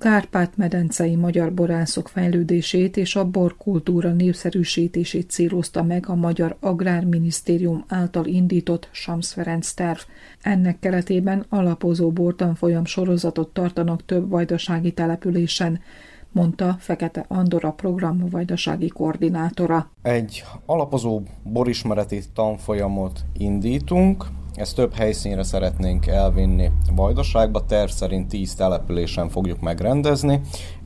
Kárpát-medencei 0.05 1.17
magyar 1.17 1.55
borászok 1.55 2.09
fejlődését 2.09 2.97
és 2.97 3.17
a 3.17 3.31
borkultúra 3.31 4.13
népszerűsítését 4.13 5.31
célozta 5.31 5.83
meg 5.83 6.09
a 6.09 6.15
Magyar 6.15 6.57
Agrárminisztérium 6.61 7.85
által 7.89 8.27
indított 8.27 8.89
Sams 8.93 9.33
Ferenc 9.33 9.73
terv. 9.73 9.99
Ennek 10.43 10.79
keretében 10.79 11.47
alapozó 11.49 12.11
bortanfolyam 12.11 12.85
sorozatot 12.85 13.53
tartanak 13.53 14.05
több 14.05 14.31
vajdasági 14.31 14.93
településen, 14.93 15.81
mondta 16.33 16.77
Fekete 16.79 17.25
Andor 17.29 17.65
a 17.65 17.73
program 17.73 18.29
vajdasági 18.31 18.89
koordinátora. 18.89 19.91
Egy 20.03 20.45
alapozó 20.67 21.23
borismereti 21.43 22.23
tanfolyamot 22.35 23.21
indítunk, 23.39 24.25
ezt 24.55 24.75
több 24.75 24.95
helyszínre 24.95 25.43
szeretnénk 25.43 26.07
elvinni 26.07 26.71
Vajdaságba, 26.95 27.67
terv 27.67 27.91
szerint 27.91 28.29
10 28.29 28.55
településen 28.55 29.29
fogjuk 29.29 29.61
megrendezni. 29.61 30.41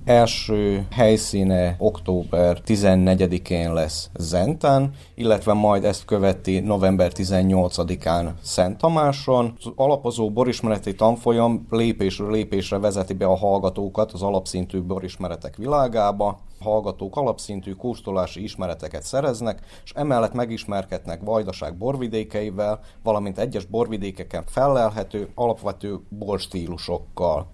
Első 0.09 0.87
helyszíne 0.90 1.75
október 1.79 2.59
14-én 2.66 3.73
lesz 3.73 4.11
Zentán, 4.18 4.94
illetve 5.14 5.53
majd 5.53 5.85
ezt 5.85 6.05
követi 6.05 6.61
november 6.61 7.12
18-án 7.14 8.29
Szent 8.42 8.79
Tamáson. 8.79 9.53
Az 9.59 9.73
alapozó 9.77 10.31
borismereti 10.31 10.94
tanfolyam 10.94 11.66
lépésről 11.71 12.31
lépésre 12.31 12.79
vezeti 12.79 13.14
be 13.14 13.27
a 13.27 13.37
hallgatókat 13.37 14.12
az 14.12 14.23
alapszintű 14.23 14.83
borismeretek 14.83 15.57
világába 15.57 16.38
hallgatók 16.61 17.16
alapszintű 17.16 17.73
kóstolási 17.73 18.42
ismereteket 18.42 19.03
szereznek, 19.03 19.61
és 19.85 19.92
emellett 19.94 20.33
megismerkednek 20.33 21.21
vajdaság 21.25 21.77
borvidékeivel, 21.77 22.81
valamint 23.03 23.38
egyes 23.38 23.64
borvidékeken 23.64 24.44
fellelhető 24.47 25.29
alapvető 25.35 26.01
borstílusokkal. 26.09 27.47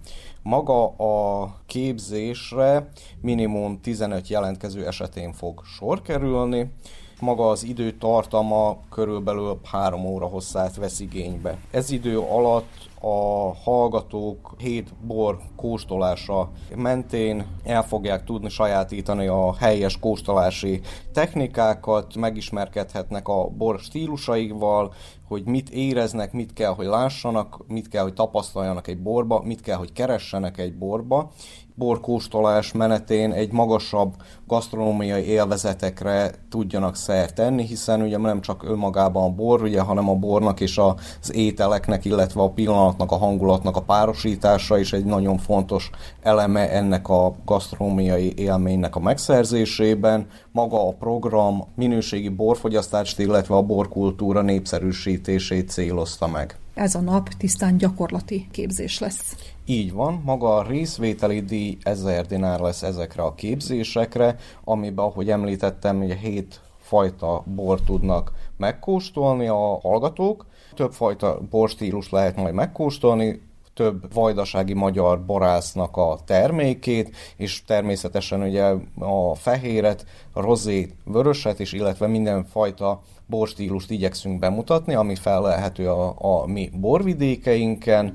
Maga 0.47 0.87
a 0.87 1.49
képzésre 1.65 2.89
minimum 3.21 3.81
15 3.81 4.27
jelentkező 4.27 4.87
esetén 4.87 5.33
fog 5.33 5.61
sor 5.63 6.01
kerülni, 6.01 6.71
maga 7.19 7.49
az 7.49 7.63
idő 7.63 7.91
tartama 7.91 8.77
körülbelül 8.89 9.59
3 9.63 10.05
óra 10.05 10.25
hosszát 10.25 10.75
vesz 10.75 10.99
igénybe. 10.99 11.57
Ez 11.71 11.91
idő 11.91 12.19
alatt 12.19 12.89
a 13.07 13.53
hallgatók 13.63 14.55
hét 14.57 14.93
bor 14.95 15.37
kóstolása 15.55 16.51
mentén 16.75 17.45
el 17.63 17.83
fogják 17.83 18.23
tudni 18.23 18.49
sajátítani 18.49 19.27
a 19.27 19.55
helyes 19.55 19.99
kóstolási 19.99 20.81
technikákat, 21.13 22.15
megismerkedhetnek 22.15 23.27
a 23.27 23.47
bor 23.47 23.79
stílusaival, 23.79 24.93
hogy 25.27 25.45
mit 25.45 25.69
éreznek, 25.69 26.33
mit 26.33 26.53
kell, 26.53 26.73
hogy 26.73 26.85
lássanak, 26.85 27.67
mit 27.67 27.87
kell, 27.87 28.03
hogy 28.03 28.13
tapasztaljanak 28.13 28.87
egy 28.87 29.01
borba, 29.01 29.41
mit 29.43 29.61
kell, 29.61 29.77
hogy 29.77 29.91
keressenek 29.91 30.57
egy 30.57 30.77
borba, 30.77 31.31
borkóstolás 31.75 32.71
menetén 32.71 33.31
egy 33.31 33.51
magasabb 33.51 34.13
gasztronómiai 34.47 35.23
élvezetekre 35.23 36.31
tudjanak 36.49 36.95
szert 36.95 37.35
tenni, 37.35 37.65
hiszen 37.65 38.01
ugye 38.01 38.17
nem 38.17 38.41
csak 38.41 38.63
önmagában 38.63 39.23
a 39.23 39.33
bor, 39.33 39.61
ugye, 39.61 39.81
hanem 39.81 40.09
a 40.09 40.13
bornak 40.13 40.59
és 40.59 40.77
az 40.77 41.33
ételeknek, 41.33 42.05
illetve 42.05 42.41
a 42.41 42.49
pillanatnak, 42.49 43.11
a 43.11 43.17
hangulatnak 43.17 43.75
a 43.75 43.81
párosítása 43.81 44.77
is 44.77 44.93
egy 44.93 45.05
nagyon 45.05 45.37
fontos 45.37 45.89
eleme 46.21 46.69
ennek 46.71 47.09
a 47.09 47.35
gasztronómiai 47.45 48.33
élménynek 48.35 48.95
a 48.95 48.99
megszerzésében. 48.99 50.27
Maga 50.51 50.87
a 50.87 50.91
program 50.91 51.63
minőségi 51.75 52.29
borfogyasztást, 52.29 53.19
illetve 53.19 53.55
a 53.55 53.61
borkultúra 53.61 54.41
népszerűsítését 54.41 55.69
célozta 55.69 56.27
meg. 56.27 56.59
Ez 56.75 56.95
a 56.95 56.99
nap 56.99 57.29
tisztán 57.29 57.77
gyakorlati 57.77 58.47
képzés 58.51 58.99
lesz. 58.99 59.35
Így 59.65 59.93
van, 59.93 60.21
maga 60.25 60.55
a 60.55 60.67
részvételi 60.67 61.41
díj 61.41 61.77
1000 61.83 62.25
dinár 62.25 62.59
lesz 62.59 62.83
ezekre 62.83 63.23
a 63.23 63.35
képzésekre, 63.35 64.35
amiben, 64.63 65.05
ahogy 65.05 65.29
említettem, 65.29 65.99
ugye 65.99 66.15
hét 66.15 66.61
fajta 66.79 67.43
bor 67.55 67.81
tudnak 67.81 68.31
megkóstolni 68.57 69.47
a 69.47 69.79
hallgatók. 69.81 70.45
Több 70.73 70.91
fajta 70.91 71.39
borstílus 71.49 72.09
lehet 72.09 72.35
majd 72.35 72.53
megkóstolni, 72.53 73.41
több 73.73 74.13
vajdasági 74.13 74.73
magyar 74.73 75.25
borásznak 75.25 75.97
a 75.97 76.19
termékét, 76.25 77.15
és 77.35 77.63
természetesen 77.63 78.41
ugye 78.41 78.63
a 78.99 79.35
fehéret, 79.35 80.05
rozét, 80.33 80.95
vöröset, 81.05 81.59
és 81.59 81.73
illetve 81.73 82.07
mindenfajta 82.07 83.01
borstílust 83.27 83.91
igyekszünk 83.91 84.39
bemutatni, 84.39 84.93
ami 84.93 85.15
felelhető 85.15 85.89
a, 85.89 86.15
a 86.17 86.45
mi 86.45 86.69
borvidékeinken, 86.73 88.13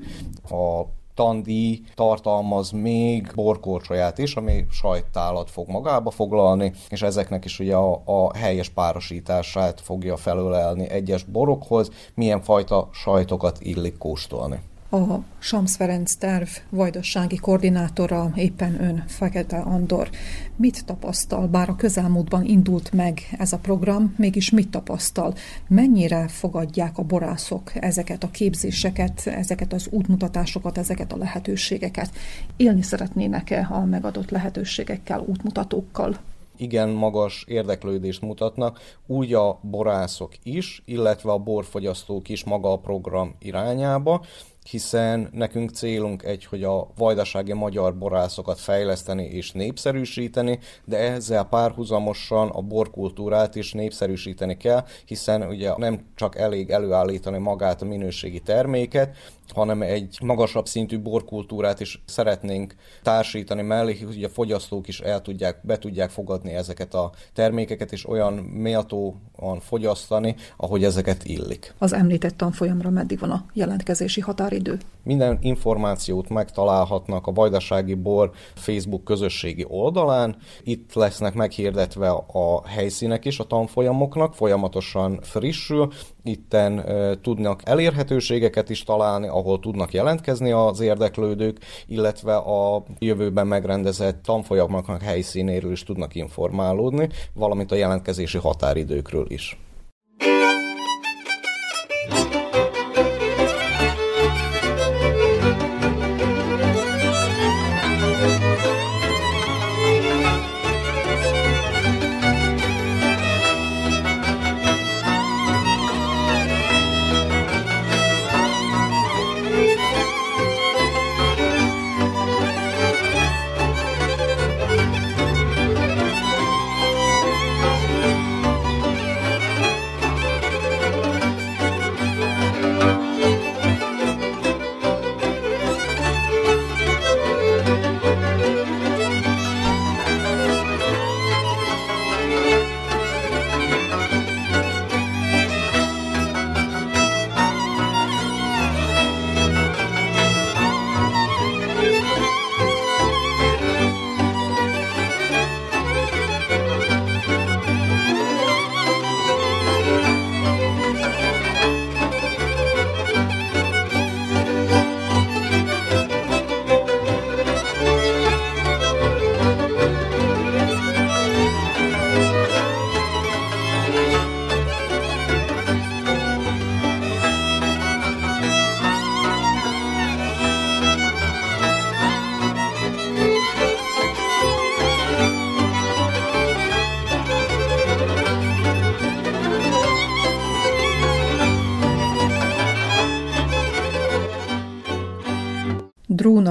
a 0.50 0.82
tandíj 1.14 1.80
tartalmaz 1.94 2.70
még 2.70 3.32
borkorcsolyát 3.34 4.18
is, 4.18 4.34
ami 4.34 4.66
sajttálat 4.70 5.50
fog 5.50 5.68
magába 5.68 6.10
foglalni, 6.10 6.72
és 6.88 7.02
ezeknek 7.02 7.44
is 7.44 7.58
ugye 7.58 7.74
a, 7.74 8.02
a 8.04 8.36
helyes 8.36 8.68
párosítását 8.68 9.80
fogja 9.80 10.16
felölelni 10.16 10.88
egyes 10.90 11.24
borokhoz, 11.24 11.90
milyen 12.14 12.40
fajta 12.40 12.88
sajtokat 12.92 13.58
illik 13.60 13.98
kóstolni. 13.98 14.60
A 14.92 15.22
Sams 15.38 15.76
Ferenc 15.76 16.14
terv 16.14 16.48
vajdasági 16.68 17.36
koordinátora 17.36 18.32
éppen 18.34 18.82
ön, 18.82 19.04
Fekete 19.06 19.58
Andor. 19.58 20.10
Mit 20.56 20.84
tapasztal, 20.84 21.46
bár 21.46 21.68
a 21.68 21.76
közelmúltban 21.76 22.44
indult 22.44 22.92
meg 22.92 23.20
ez 23.38 23.52
a 23.52 23.58
program, 23.58 24.14
mégis 24.16 24.50
mit 24.50 24.68
tapasztal? 24.68 25.34
Mennyire 25.68 26.28
fogadják 26.28 26.98
a 26.98 27.02
borászok 27.02 27.72
ezeket 27.74 28.24
a 28.24 28.30
képzéseket, 28.30 29.26
ezeket 29.26 29.72
az 29.72 29.88
útmutatásokat, 29.90 30.78
ezeket 30.78 31.12
a 31.12 31.16
lehetőségeket? 31.16 32.10
Élni 32.56 32.82
szeretnének-e 32.82 33.68
a 33.70 33.84
megadott 33.84 34.30
lehetőségekkel, 34.30 35.24
útmutatókkal? 35.26 36.16
igen 36.56 36.88
magas 36.88 37.44
érdeklődést 37.48 38.20
mutatnak, 38.20 38.80
úgy 39.06 39.34
a 39.34 39.58
borászok 39.62 40.32
is, 40.42 40.82
illetve 40.84 41.30
a 41.30 41.38
borfogyasztók 41.38 42.28
is 42.28 42.44
maga 42.44 42.72
a 42.72 42.78
program 42.78 43.34
irányába, 43.38 44.24
hiszen 44.62 45.28
nekünk 45.32 45.70
célunk 45.70 46.22
egy, 46.22 46.44
hogy 46.44 46.64
a 46.64 46.88
vajdasági 46.96 47.52
magyar 47.52 47.98
borászokat 47.98 48.60
fejleszteni 48.60 49.24
és 49.24 49.52
népszerűsíteni, 49.52 50.58
de 50.84 50.96
ezzel 50.96 51.44
párhuzamosan 51.44 52.48
a 52.48 52.60
borkultúrát 52.60 53.54
is 53.54 53.72
népszerűsíteni 53.72 54.56
kell, 54.56 54.84
hiszen 55.04 55.42
ugye 55.42 55.72
nem 55.76 56.06
csak 56.14 56.36
elég 56.36 56.70
előállítani 56.70 57.38
magát 57.38 57.82
a 57.82 57.84
minőségi 57.84 58.40
terméket, 58.40 59.16
hanem 59.54 59.82
egy 59.82 60.18
magasabb 60.22 60.66
szintű 60.66 61.00
borkultúrát 61.00 61.80
is 61.80 62.02
szeretnénk 62.06 62.74
társítani 63.02 63.62
mellé, 63.62 63.98
hogy 64.00 64.24
a 64.24 64.28
fogyasztók 64.28 64.88
is 64.88 65.00
el 65.00 65.22
tudják, 65.22 65.58
be 65.62 65.78
tudják 65.78 66.10
fogadni 66.10 66.52
ezeket 66.52 66.94
a 66.94 67.12
termékeket, 67.32 67.92
és 67.92 68.08
olyan 68.08 68.34
méltóan 68.34 69.60
fogyasztani, 69.60 70.34
ahogy 70.56 70.84
ezeket 70.84 71.24
illik. 71.24 71.74
Az 71.78 71.92
említett 71.92 72.36
tanfolyamra 72.36 72.90
meddig 72.90 73.18
van 73.18 73.30
a 73.30 73.44
jelentkezési 73.52 74.20
határidő? 74.50 74.78
Minden 75.02 75.38
információt 75.40 76.28
megtalálhatnak 76.28 77.26
a 77.26 77.32
Vajdasági 77.32 77.94
Bor 77.94 78.30
Facebook 78.54 79.04
közösségi 79.04 79.64
oldalán. 79.68 80.36
Itt 80.62 80.94
lesznek 80.94 81.34
meghirdetve 81.34 82.10
a 82.10 82.66
helyszínek 82.66 83.24
is 83.24 83.38
a 83.38 83.44
tanfolyamoknak, 83.44 84.34
folyamatosan 84.34 85.18
frissül. 85.22 85.88
Itten 86.24 86.78
e, 86.78 87.20
tudnak 87.20 87.60
elérhetőségeket 87.64 88.70
is 88.70 88.82
találni, 88.82 89.26
ahol 89.26 89.60
tudnak 89.60 89.92
jelentkezni 89.92 90.50
az 90.50 90.80
érdeklődők, 90.80 91.58
illetve 91.86 92.36
a 92.36 92.82
jövőben 92.98 93.46
megrendezett 93.46 94.22
tanfolyamoknak 94.22 95.02
helyszínéről 95.02 95.72
is 95.72 95.82
tudnak 95.82 96.14
informálódni, 96.14 97.08
valamint 97.34 97.72
a 97.72 97.76
jelentkezési 97.76 98.38
határidőkről 98.38 99.26
is. 99.28 99.58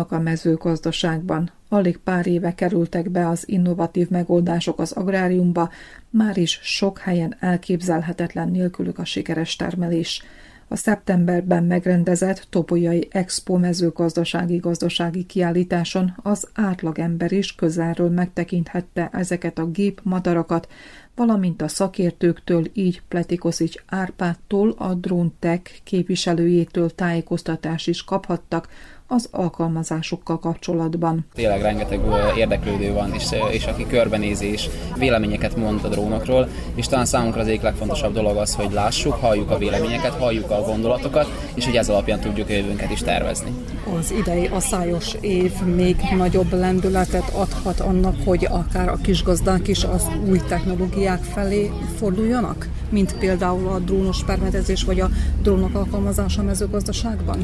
Drónok 0.09 0.27
a 0.27 0.29
mezőgazdaságban. 0.29 1.51
Alig 1.69 1.97
pár 1.97 2.27
éve 2.27 2.55
kerültek 2.55 3.09
be 3.09 3.27
az 3.27 3.49
innovatív 3.49 4.09
megoldások 4.09 4.79
az 4.79 4.91
agráriumba, 4.91 5.69
már 6.09 6.37
is 6.37 6.59
sok 6.63 6.99
helyen 6.99 7.35
elképzelhetetlen 7.39 8.49
nélkülük 8.49 8.99
a 8.99 9.05
sikeres 9.05 9.55
termelés. 9.55 10.23
A 10.67 10.75
szeptemberben 10.75 11.63
megrendezett 11.63 12.47
Topolyai 12.49 13.07
Expo 13.11 13.57
mezőgazdasági 13.57 14.57
gazdasági 14.57 15.23
kiállításon 15.23 16.13
az 16.23 16.47
átlagember 16.53 17.31
is 17.31 17.55
közelről 17.55 18.09
megtekinthette 18.09 19.09
ezeket 19.11 19.57
a 19.57 19.65
gépmadarakat, 19.65 20.67
valamint 21.15 21.61
a 21.61 21.67
szakértőktől, 21.67 22.65
így 22.73 23.01
Pletikoszics 23.07 23.75
Árpádtól, 23.85 24.75
a 24.77 24.93
DroneTech 24.93 25.71
képviselőjétől 25.83 26.89
tájékoztatás 26.89 27.87
is 27.87 28.03
kaphattak 28.03 28.67
az 29.11 29.27
alkalmazásokkal 29.31 30.39
kapcsolatban. 30.39 31.25
Tényleg 31.33 31.61
rengeteg 31.61 31.99
érdeklődő 32.37 32.93
van, 32.93 33.13
és, 33.13 33.25
és 33.51 33.65
aki 33.65 33.87
körbenézi 33.87 34.51
és 34.51 34.69
véleményeket 34.97 35.55
mond 35.55 35.83
a 35.83 35.87
drónokról, 35.87 36.47
és 36.75 36.87
talán 36.87 37.05
számunkra 37.05 37.41
az 37.41 37.47
egyik 37.47 37.61
legfontosabb 37.61 38.13
dolog 38.13 38.37
az, 38.37 38.55
hogy 38.55 38.71
lássuk, 38.71 39.13
halljuk 39.13 39.49
a 39.51 39.57
véleményeket, 39.57 40.13
halljuk 40.13 40.51
a 40.51 40.61
gondolatokat, 40.61 41.27
és 41.53 41.65
hogy 41.65 41.75
ez 41.75 41.89
alapján 41.89 42.19
tudjuk 42.19 42.49
a 42.49 42.53
jövőnket 42.53 42.91
is 42.91 43.01
tervezni. 43.01 43.51
Az 43.97 44.11
idei 44.11 44.45
asszályos 44.45 45.13
év 45.19 45.61
még 45.75 45.95
nagyobb 46.17 46.53
lendületet 46.53 47.29
adhat 47.33 47.79
annak, 47.79 48.15
hogy 48.25 48.47
akár 48.49 48.89
a 48.89 48.97
kisgazdák 49.03 49.67
is 49.67 49.83
az 49.83 50.07
új 50.27 50.39
technológiák 50.47 51.23
felé 51.23 51.71
forduljanak, 51.97 52.67
mint 52.89 53.15
például 53.17 53.67
a 53.67 53.79
drónos 53.79 54.23
permetezés 54.23 54.83
vagy 54.83 54.99
a 54.99 55.09
drónok 55.41 55.75
alkalmazása 55.75 56.43
mezőgazdaságban? 56.43 57.37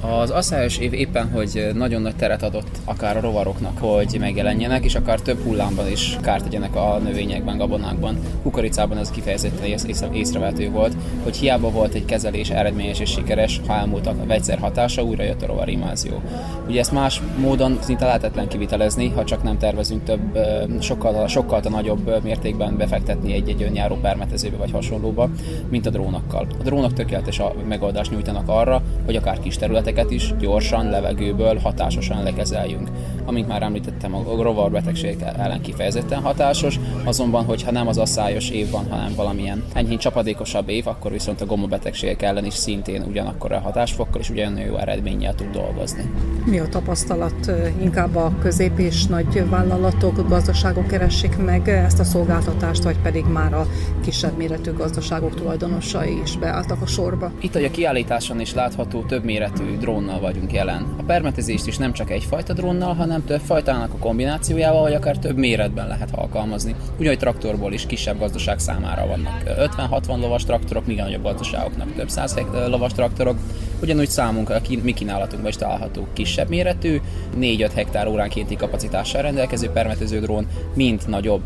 Az 0.00 0.30
asszályos 0.30 0.78
év 0.78 0.92
éppen, 0.92 1.30
hogy 1.30 1.68
nagyon 1.74 2.02
nagy 2.02 2.16
teret 2.16 2.42
adott 2.42 2.78
akár 2.84 3.16
a 3.16 3.20
rovaroknak, 3.20 3.78
hogy 3.78 4.16
megjelenjenek, 4.20 4.84
és 4.84 4.94
akár 4.94 5.20
több 5.20 5.42
hullámban 5.42 5.90
is 5.90 6.16
kárt 6.22 6.42
tegyenek 6.42 6.76
a 6.76 6.98
növényekben, 7.02 7.56
gabonákban. 7.56 8.18
Kukoricában 8.42 8.98
ez 8.98 9.10
kifejezetten 9.10 9.66
ész, 9.66 9.86
észrevehető 10.12 10.70
volt, 10.70 10.96
hogy 11.22 11.36
hiába 11.36 11.70
volt 11.70 11.94
egy 11.94 12.04
kezelés 12.04 12.50
eredményes 12.50 13.00
és 13.00 13.10
sikeres, 13.10 13.60
ha 13.66 13.74
elmúltak 13.74 14.20
a 14.22 14.26
vegyszer 14.26 14.58
hatása, 14.58 15.02
újra 15.02 15.22
jött 15.22 15.42
a 15.42 15.46
rovarimázió. 15.46 16.22
Ugye 16.68 16.80
ezt 16.80 16.92
más 16.92 17.22
módon 17.38 17.78
szinte 17.80 18.04
lehetetlen 18.04 18.48
kivitelezni, 18.48 19.08
ha 19.08 19.24
csak 19.24 19.42
nem 19.42 19.58
tervezünk 19.58 20.04
több, 20.04 20.38
sokkal, 20.80 21.28
sokkal 21.28 21.60
nagyobb 21.68 22.22
mértékben 22.22 22.76
befektetni 22.76 23.32
egy-egy 23.32 23.62
önjáró 23.62 23.94
permetezőbe 23.94 24.56
vagy 24.56 24.70
hasonlóba, 24.70 25.28
mint 25.68 25.86
a 25.86 25.90
drónokkal. 25.90 26.46
A 26.58 26.62
drónok 26.62 26.92
tökéletes 26.92 27.38
a 27.38 27.54
megoldást 27.68 28.10
nyújtanak 28.10 28.48
arra, 28.48 28.82
hogy 29.04 29.16
akár 29.16 29.38
kis 29.40 29.56
terület 29.56 29.86
területeket 29.88 30.10
is 30.10 30.36
gyorsan, 30.38 30.90
levegőből 30.90 31.58
hatásosan 31.58 32.22
lekezeljünk. 32.22 32.88
Amint 33.24 33.48
már 33.48 33.62
említettem, 33.62 34.14
a 34.14 34.42
rovarbetegség 34.42 35.16
ellen 35.38 35.60
kifejezetten 35.60 36.22
hatásos, 36.22 36.80
azonban, 37.04 37.44
hogyha 37.44 37.70
nem 37.70 37.88
az 37.88 37.98
asszályos 37.98 38.50
év 38.50 38.70
van, 38.70 38.86
hanem 38.90 39.14
valamilyen 39.14 39.64
enyhén 39.74 39.98
csapadékosabb 39.98 40.68
év, 40.68 40.86
akkor 40.86 41.10
viszont 41.10 41.40
a 41.40 41.46
gomobetegségek 41.46 42.22
ellen 42.22 42.44
is 42.44 42.54
szintén 42.54 43.02
ugyanakkor 43.08 43.52
a 43.52 43.60
hatásfokkal 43.60 44.20
és 44.20 44.30
ugyanolyan 44.30 44.68
jó 44.68 44.76
eredménnyel 44.76 45.34
tud 45.34 45.50
dolgozni. 45.50 46.10
Mi 46.44 46.58
a 46.58 46.68
tapasztalat? 46.68 47.52
Inkább 47.80 48.16
a 48.16 48.32
közép 48.40 48.78
és 48.78 49.06
nagy 49.06 49.48
vállalatok, 49.50 50.28
gazdaságok 50.28 50.86
keresik 50.86 51.36
meg 51.36 51.68
ezt 51.68 52.00
a 52.00 52.04
szolgáltatást, 52.04 52.82
vagy 52.82 52.98
pedig 53.02 53.24
már 53.24 53.54
a 53.54 53.66
kisebb 54.04 54.36
méretű 54.36 54.72
gazdaságok 54.72 55.34
tulajdonosai 55.34 56.20
is 56.22 56.36
beálltak 56.36 56.82
a 56.82 56.86
sorba? 56.86 57.32
Itt, 57.40 57.52
hogy 57.52 57.64
a 57.64 57.70
kiállításon 57.70 58.40
is 58.40 58.54
látható 58.54 59.02
több 59.02 59.24
méretű 59.24 59.77
drónnal 59.78 60.20
vagyunk 60.20 60.52
jelen. 60.52 60.94
A 60.98 61.02
permetezést 61.02 61.66
is 61.66 61.76
nem 61.76 61.92
csak 61.92 62.10
egyfajta 62.10 62.52
drónnal, 62.52 62.94
hanem 62.94 63.24
több 63.24 63.40
fajtának 63.40 63.92
a 63.92 63.98
kombinációjával, 63.98 64.82
vagy 64.82 64.94
akár 64.94 65.18
több 65.18 65.36
méretben 65.36 65.86
lehet 65.86 66.10
alkalmazni. 66.14 66.74
Ugyanúgy 66.98 67.18
traktorból 67.18 67.72
is 67.72 67.86
kisebb 67.86 68.18
gazdaság 68.18 68.58
számára 68.58 69.06
vannak 69.06 69.42
50-60 69.46 70.20
lovas 70.20 70.44
traktorok, 70.44 70.86
míg 70.86 70.96
nagyobb 70.96 71.22
gazdaságoknak 71.22 71.94
több 71.94 72.08
száz 72.08 72.36
lovas 72.68 72.92
traktorok. 72.92 73.38
Ugyanúgy 73.82 74.08
számunkra, 74.08 74.60
mi 74.82 74.92
kínálatunk 74.92 75.48
is 75.48 75.56
található 75.56 76.06
kisebb 76.12 76.48
méretű, 76.48 77.00
4-5 77.40 77.70
hektár 77.74 78.06
óránkénti 78.06 78.56
kapacitással 78.56 79.22
rendelkező 79.22 79.68
permetező 79.68 80.20
drón, 80.20 80.46
mint 80.74 81.06
nagyobb, 81.06 81.42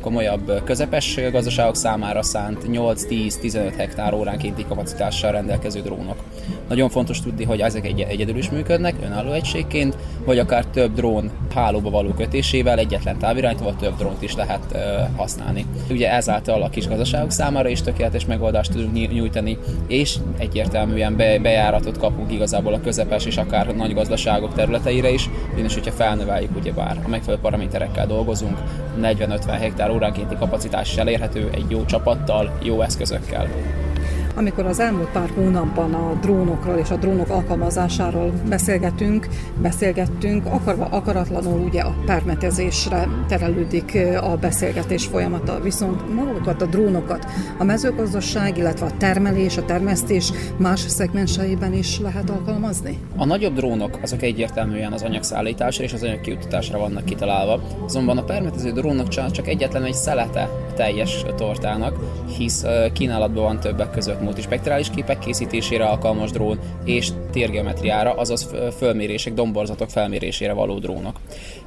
komolyabb, 0.00 0.62
közepes 0.64 1.20
gazdaságok 1.32 1.76
számára 1.76 2.22
szánt 2.22 2.64
8-10-15 2.68 3.72
hektár 3.76 4.14
óránkénti 4.14 4.64
kapacitással 4.68 5.32
rendelkező 5.32 5.80
drónok. 5.80 6.16
Nagyon 6.68 6.88
fontos 6.88 7.20
tudni, 7.20 7.44
hogy 7.44 7.60
ezek 7.60 7.86
egy- 7.86 8.00
egyedül 8.00 8.36
is 8.36 8.50
működnek, 8.50 8.94
önálló 9.02 9.32
egységként, 9.32 9.96
vagy 10.24 10.38
akár 10.38 10.64
több 10.64 10.94
drón 10.94 11.30
hálóba 11.54 11.90
való 11.90 12.10
kötésével 12.10 12.78
egyetlen 12.78 13.18
távirányítóval 13.18 13.76
több 13.76 13.96
drónt 13.96 14.22
is 14.22 14.34
lehet 14.34 14.64
uh, 14.72 14.80
használni. 15.16 15.66
Ugye 15.90 16.12
ezáltal 16.12 16.62
a 16.62 16.68
kis 16.68 16.88
gazdaságok 16.88 17.30
számára 17.30 17.68
is 17.68 17.82
tökéletes 17.82 18.26
megoldást 18.26 18.72
tudunk 18.72 19.12
nyújtani, 19.12 19.58
és 19.86 20.16
egyértelműen 20.38 21.16
be, 21.16 21.38
bejáratot 21.76 22.10
kapunk 22.10 22.32
igazából 22.32 22.74
a 22.74 22.80
közepes 22.80 23.24
és 23.26 23.36
akár 23.36 23.74
nagy 23.74 23.94
gazdaságok 23.94 24.54
területeire 24.54 25.10
is, 25.10 25.30
ugyanis 25.52 25.74
hogyha 25.74 25.90
felnöveljük 25.92 26.56
ugyebár 26.56 27.00
a 27.04 27.08
megfelelő 27.08 27.42
paraméterekkel 27.42 28.06
dolgozunk, 28.06 28.58
40-50 29.00 29.56
hektár 29.60 29.90
óránkénti 29.90 30.36
kapacitás 30.36 30.90
is 30.90 30.96
elérhető 30.96 31.50
egy 31.52 31.64
jó 31.68 31.84
csapattal, 31.84 32.58
jó 32.62 32.80
eszközökkel. 32.82 33.48
Amikor 34.38 34.66
az 34.66 34.80
elmúlt 34.80 35.08
pár 35.08 35.30
hónapban 35.34 35.94
a 35.94 36.18
drónokról 36.20 36.76
és 36.76 36.90
a 36.90 36.96
drónok 36.96 37.28
alkalmazásáról 37.28 38.32
beszélgetünk, 38.48 39.26
beszélgettünk, 39.62 40.46
akarva 40.46 40.84
akaratlanul 40.84 41.60
ugye 41.60 41.80
a 41.80 41.94
permetezésre 42.06 43.08
terelődik 43.28 43.98
a 44.20 44.36
beszélgetés 44.36 45.06
folyamata. 45.06 45.60
Viszont 45.60 46.14
magukat 46.14 46.62
a 46.62 46.66
drónokat 46.66 47.26
a 47.58 47.64
mezőgazdaság, 47.64 48.58
illetve 48.58 48.86
a 48.86 48.96
termelés, 48.98 49.56
a 49.56 49.64
termesztés 49.64 50.32
más 50.56 50.80
szegmenseiben 50.80 51.72
is 51.72 52.00
lehet 52.00 52.30
alkalmazni? 52.30 52.98
A 53.16 53.24
nagyobb 53.24 53.54
drónok 53.54 53.98
azok 54.02 54.22
egyértelműen 54.22 54.92
az 54.92 55.02
anyagszállításra 55.02 55.84
és 55.84 55.92
az 55.92 56.02
anyagkiutatásra 56.02 56.78
vannak 56.78 57.04
kitalálva, 57.04 57.60
azonban 57.84 58.18
a 58.18 58.24
permetező 58.24 58.72
drónok 58.72 59.08
csak 59.08 59.48
egyetlen 59.48 59.84
egy 59.84 59.94
szelete 59.94 60.48
teljes 60.74 61.24
tortának, 61.36 61.96
hisz 62.38 62.64
kínálatban 62.92 63.42
van 63.42 63.60
többek 63.60 63.90
között 63.90 64.24
multispektrális 64.26 64.90
képek 64.90 65.18
készítésére 65.18 65.84
alkalmas 65.84 66.30
drón 66.30 66.58
és 66.84 67.08
térgeometriára, 67.32 68.12
azaz 68.12 68.48
fölmérések, 68.76 69.34
domborzatok 69.34 69.90
felmérésére 69.90 70.52
való 70.52 70.78
drónok. 70.78 71.20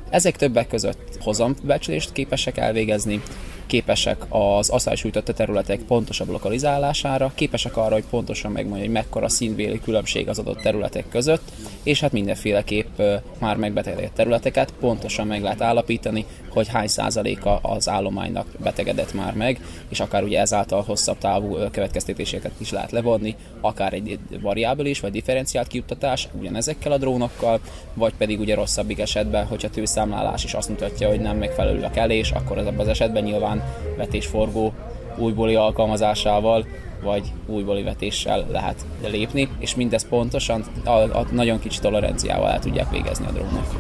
Ezek 0.10 0.36
többek 0.36 0.68
között 0.68 1.18
hozambecslést 1.20 2.12
képesek 2.12 2.58
elvégezni, 2.58 3.22
képesek 3.66 4.26
az 4.30 4.70
asszály 4.70 4.96
területek 5.24 5.80
pontosabb 5.80 6.30
lokalizálására, 6.30 7.32
képesek 7.36 7.78
arra, 7.78 7.94
hogy 7.94 8.06
pontosan 8.10 8.52
megmondja, 8.52 8.84
hogy 8.84 8.94
mekkora 8.94 9.30
színvéli 9.30 9.80
különbség 9.80 10.28
az 10.28 10.40
adott 10.40 10.62
területek 10.62 11.06
között, 11.10 11.52
és 11.84 12.00
hát 12.00 12.12
mindenféleképp 12.12 13.02
már 13.40 13.58
megbetegedett 13.58 14.14
területeket 14.14 14.74
pontosan 14.80 15.28
meg 15.28 15.42
lehet 15.42 15.62
állapítani, 15.62 16.26
hogy 16.50 16.68
hány 16.68 16.88
százaléka 16.88 17.58
az 17.58 17.90
állománynak 17.90 18.48
betegedett 18.58 19.14
már 19.14 19.34
meg, 19.34 19.60
és 19.90 20.00
akár 20.00 20.24
ugye 20.24 20.40
ezáltal 20.40 20.82
hosszabb 20.82 21.18
távú 21.18 21.58
következtetéseket 21.72 22.52
is 22.58 22.72
lehet 22.72 22.92
levonni, 22.92 23.36
akár 23.62 23.94
egy 23.94 24.20
variábilis 24.42 25.00
vagy 25.00 25.12
differenciált 25.12 25.68
kiuttatás 25.68 26.28
ugyanezekkel 26.40 26.92
a 26.92 26.98
drónokkal, 26.98 27.60
vagy 27.94 28.14
pedig 28.18 28.40
ugye 28.40 28.56
rosszabbik 28.56 29.00
esetben, 29.00 29.46
hogyha 29.46 29.70
tőszámlálás 29.70 30.44
is 30.44 30.54
azt 30.54 30.70
mutatja, 30.70 31.08
hogy 31.08 31.20
nem 31.20 31.38
megfelelő 31.38 31.84
a 31.84 31.92
kelés, 31.92 32.32
akkor 32.32 32.58
ez 32.58 32.66
az 32.78 32.88
esetben 32.88 33.24
nyilván 33.24 33.64
vetésforgó 33.98 34.74
újbóli 35.18 35.56
alkalmazásával 35.56 36.66
vagy 37.04 37.32
újbóli 37.46 37.84
vetéssel 37.84 38.46
lehet 38.52 38.86
lépni, 39.08 39.50
és 39.60 39.76
mindez 39.76 40.08
pontosan 40.08 40.64
a, 40.84 40.90
a 40.90 41.26
nagyon 41.32 41.60
kicsi 41.60 41.80
toleranciával 41.80 42.50
el 42.50 42.60
tudják 42.60 42.90
végezni 42.90 43.26
a 43.26 43.32
drónok. 43.32 43.76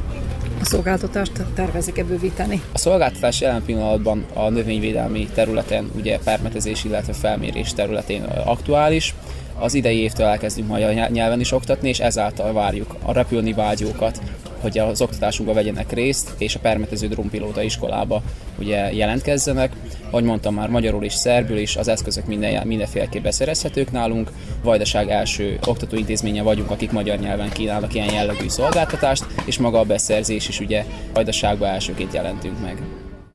A 0.61 0.65
szolgáltatást 0.65 1.31
tervezik-e 1.55 2.03
bővíteni? 2.03 2.61
A 2.73 2.77
szolgáltatás 2.77 3.41
jelen 3.41 3.63
pillanatban 3.65 4.25
a 4.33 4.49
növényvédelmi 4.49 5.27
területen, 5.33 5.91
ugye 5.95 6.19
permetezés, 6.23 6.83
illetve 6.83 7.13
felmérés 7.13 7.73
területén 7.73 8.23
aktuális. 8.45 9.15
Az 9.59 9.73
idei 9.73 9.97
évtől 9.97 10.25
elkezdünk 10.25 10.67
magyar 10.67 11.09
nyelven 11.09 11.39
is 11.39 11.51
oktatni, 11.51 11.89
és 11.89 11.99
ezáltal 11.99 12.53
várjuk 12.53 12.95
a 13.03 13.11
repülni 13.11 13.53
vágyókat, 13.53 14.21
hogy 14.61 14.77
az 14.77 15.01
oktatásunkba 15.01 15.53
vegyenek 15.53 15.91
részt, 15.91 16.33
és 16.37 16.55
a 16.55 16.59
permetező 16.59 17.07
drónpilóta 17.07 17.61
iskolába 17.61 18.21
ugye 18.59 18.93
jelentkezzenek. 18.93 19.71
Ahogy 20.09 20.23
mondtam 20.23 20.53
már, 20.53 20.69
magyarul 20.69 21.03
is, 21.03 21.13
szerbül 21.13 21.57
is, 21.57 21.75
az 21.75 21.87
eszközök 21.87 22.25
minden, 22.25 22.67
mindenféleképp 22.67 23.23
beszerezhetők 23.23 23.91
nálunk. 23.91 24.31
Vajdaság 24.63 25.09
első 25.09 25.59
oktatóintézménye 25.67 26.41
vagyunk, 26.41 26.71
akik 26.71 26.91
magyar 26.91 27.19
nyelven 27.19 27.49
kínálnak 27.49 27.93
ilyen 27.93 28.13
jellegű 28.13 28.47
szolgáltatást, 28.47 29.25
és 29.45 29.57
maga 29.57 29.79
a 29.79 29.83
beszerzés 29.83 30.47
is 30.47 30.59
ugye 30.59 30.85
Vajdaságban 31.13 31.69
elsőként 31.69 32.13
jelentünk 32.13 32.61
meg. 32.61 32.81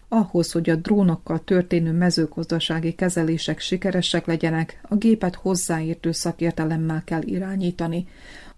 Ahhoz, 0.08 0.52
hogy 0.52 0.70
a 0.70 0.76
drónokkal 0.76 1.40
történő 1.44 1.92
mezőgazdasági 1.92 2.92
kezelések 2.92 3.60
sikeresek 3.60 4.26
legyenek, 4.26 4.80
a 4.88 4.94
gépet 4.94 5.34
hozzáértő 5.34 6.12
szakértelemmel 6.12 7.02
kell 7.04 7.22
irányítani. 7.22 8.06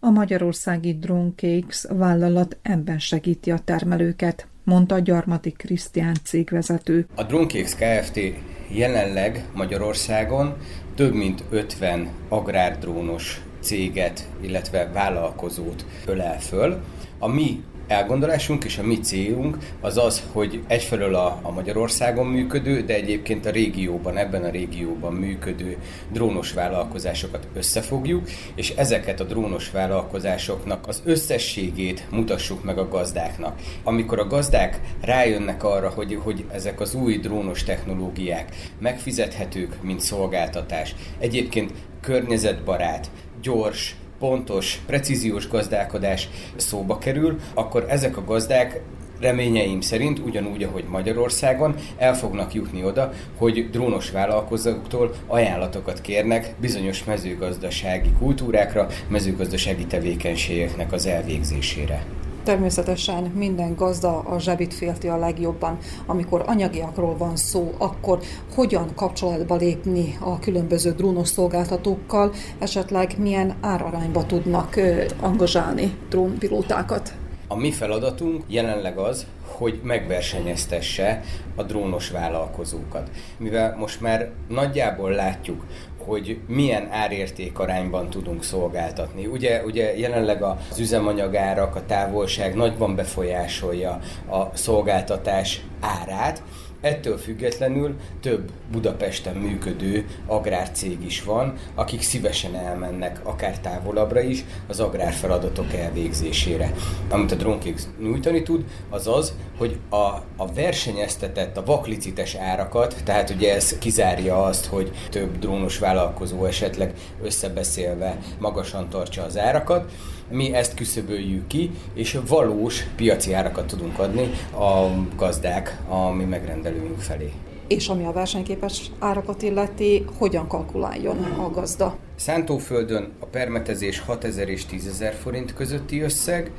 A 0.06 0.10
magyarországi 0.10 0.98
Drone 0.98 1.30
Cakes 1.36 1.84
vállalat 1.88 2.56
ebben 2.62 2.98
segíti 2.98 3.50
a 3.50 3.58
termelőket, 3.58 4.46
mondta 4.64 4.98
Gyarmati 4.98 5.50
Krisztián 5.50 6.16
cégvezető. 6.24 7.06
A 7.14 7.22
Drone 7.22 7.46
Cakes 7.46 7.74
Kft. 7.74 8.20
jelenleg 8.68 9.44
Magyarországon 9.54 10.56
több 10.94 11.14
mint 11.14 11.44
50 11.50 12.08
agrárdrónos 12.28 13.40
céget, 13.60 14.28
illetve 14.40 14.90
vállalkozót 14.92 15.84
ölel 16.06 16.40
föl. 16.40 16.80
A 17.18 17.28
mi 17.28 17.62
elgondolásunk 17.86 18.64
és 18.64 18.78
a 18.78 18.82
mi 18.82 18.98
célunk 18.98 19.58
az 19.80 19.96
az, 19.96 20.22
hogy 20.32 20.62
egyfelől 20.66 21.14
a, 21.14 21.38
a 21.42 21.50
Magyarországon 21.50 22.26
működő, 22.26 22.82
de 22.82 22.94
egyébként 22.94 23.46
a 23.46 23.50
régióban, 23.50 24.16
ebben 24.16 24.44
a 24.44 24.50
régióban 24.50 25.12
működő 25.12 25.76
drónos 26.12 26.52
vállalkozásokat 26.52 27.48
összefogjuk, 27.54 28.28
és 28.54 28.70
ezeket 28.70 29.20
a 29.20 29.24
drónos 29.24 29.70
vállalkozásoknak 29.70 30.88
az 30.88 31.02
összességét 31.04 32.06
mutassuk 32.10 32.64
meg 32.64 32.78
a 32.78 32.88
gazdáknak. 32.88 33.58
Amikor 33.82 34.18
a 34.18 34.26
gazdák 34.26 34.80
rájönnek 35.00 35.64
arra, 35.64 35.88
hogy, 35.88 36.18
hogy 36.22 36.44
ezek 36.52 36.80
az 36.80 36.94
új 36.94 37.18
drónos 37.18 37.62
technológiák 37.62 38.56
megfizethetők, 38.78 39.82
mint 39.82 40.00
szolgáltatás, 40.00 40.94
egyébként 41.18 41.72
környezetbarát, 42.00 43.10
gyors, 43.42 43.96
pontos, 44.18 44.80
precíziós 44.86 45.48
gazdálkodás 45.48 46.28
szóba 46.56 46.98
kerül, 46.98 47.38
akkor 47.54 47.84
ezek 47.88 48.16
a 48.16 48.24
gazdák 48.24 48.80
reményeim 49.20 49.80
szerint, 49.80 50.18
ugyanúgy, 50.18 50.62
ahogy 50.62 50.84
Magyarországon, 50.88 51.74
el 51.96 52.14
fognak 52.14 52.54
jutni 52.54 52.84
oda, 52.84 53.12
hogy 53.36 53.70
drónos 53.70 54.10
vállalkozóktól 54.10 55.14
ajánlatokat 55.26 56.00
kérnek 56.00 56.54
bizonyos 56.60 57.04
mezőgazdasági 57.04 58.10
kultúrákra, 58.18 58.86
mezőgazdasági 59.08 59.86
tevékenységeknek 59.86 60.92
az 60.92 61.06
elvégzésére. 61.06 62.04
Természetesen 62.46 63.22
minden 63.22 63.74
gazda 63.74 64.18
a 64.18 64.38
zsebit 64.38 64.74
félti 64.74 65.08
a 65.08 65.16
legjobban. 65.16 65.78
Amikor 66.06 66.42
anyagiakról 66.46 67.16
van 67.16 67.36
szó, 67.36 67.74
akkor 67.78 68.18
hogyan 68.54 68.94
kapcsolatba 68.94 69.56
lépni 69.56 70.16
a 70.20 70.38
különböző 70.38 70.92
drónos 70.92 71.28
szolgáltatókkal, 71.28 72.32
esetleg 72.58 73.14
milyen 73.18 73.54
árarányba 73.60 74.26
tudnak 74.26 74.80
angazsálni 75.20 75.96
drónpilótákat? 76.08 77.14
A 77.48 77.56
mi 77.56 77.72
feladatunk 77.72 78.44
jelenleg 78.46 78.98
az, 78.98 79.26
hogy 79.46 79.80
megversenyeztesse 79.82 81.22
a 81.54 81.62
drónos 81.62 82.10
vállalkozókat. 82.10 83.10
Mivel 83.38 83.76
most 83.78 84.00
már 84.00 84.30
nagyjából 84.48 85.10
látjuk, 85.10 85.64
hogy 86.06 86.38
milyen 86.46 86.88
árérték 86.90 87.58
arányban 87.58 88.10
tudunk 88.10 88.42
szolgáltatni. 88.42 89.26
Ugye, 89.26 89.62
ugye 89.64 89.98
jelenleg 89.98 90.42
az 90.42 90.78
üzemanyagárak, 90.78 91.76
a 91.76 91.86
távolság 91.86 92.54
nagyban 92.54 92.94
befolyásolja 92.94 94.00
a 94.30 94.56
szolgáltatás 94.56 95.60
árát, 95.80 96.42
Ettől 96.86 97.18
függetlenül 97.18 97.96
több 98.20 98.50
Budapesten 98.72 99.36
működő 99.36 100.06
agrárcég 100.26 101.04
is 101.04 101.22
van, 101.22 101.54
akik 101.74 102.02
szívesen 102.02 102.54
elmennek 102.54 103.20
akár 103.22 103.58
távolabbra 103.60 104.20
is 104.20 104.44
az 104.66 104.80
agrárfeladatok 104.80 105.72
elvégzésére. 105.72 106.72
Amit 107.10 107.32
a 107.32 107.34
drónkék 107.34 107.80
nyújtani 108.00 108.42
tud, 108.42 108.64
az 108.90 109.06
az, 109.06 109.32
hogy 109.58 109.78
a, 109.88 109.96
a 110.36 110.52
versenyeztetett, 110.54 111.56
a 111.56 111.64
vaklicites 111.64 112.34
árakat, 112.34 112.96
tehát 113.04 113.30
ugye 113.30 113.54
ez 113.54 113.78
kizárja 113.78 114.42
azt, 114.44 114.66
hogy 114.66 114.90
több 115.10 115.38
drónos 115.38 115.78
vállalkozó 115.78 116.44
esetleg 116.44 116.92
összebeszélve 117.22 118.18
magasan 118.38 118.88
tartsa 118.88 119.24
az 119.24 119.38
árakat, 119.38 119.92
mi 120.30 120.54
ezt 120.54 120.74
küszöböljük 120.74 121.46
ki, 121.46 121.70
és 121.94 122.18
valós 122.28 122.86
piaci 122.96 123.32
árakat 123.32 123.66
tudunk 123.66 123.98
adni 123.98 124.30
a 124.52 124.88
gazdák 125.16 125.80
a 125.88 126.10
mi 126.10 126.24
megrendelőink 126.24 127.00
felé. 127.00 127.32
És 127.68 127.88
ami 127.88 128.04
a 128.04 128.12
versenyképes 128.12 128.90
árakat 128.98 129.42
illeti, 129.42 130.04
hogyan 130.18 130.48
kalkuláljon 130.48 131.16
a 131.16 131.50
gazda? 131.50 131.96
Szántóföldön 132.16 133.12
a 133.18 133.26
permetezés 133.26 134.00
6000 134.00 134.48
és 134.48 134.62
10.000 134.70 135.12
forint 135.22 135.54
közötti 135.54 136.00
összeg, 136.00 136.50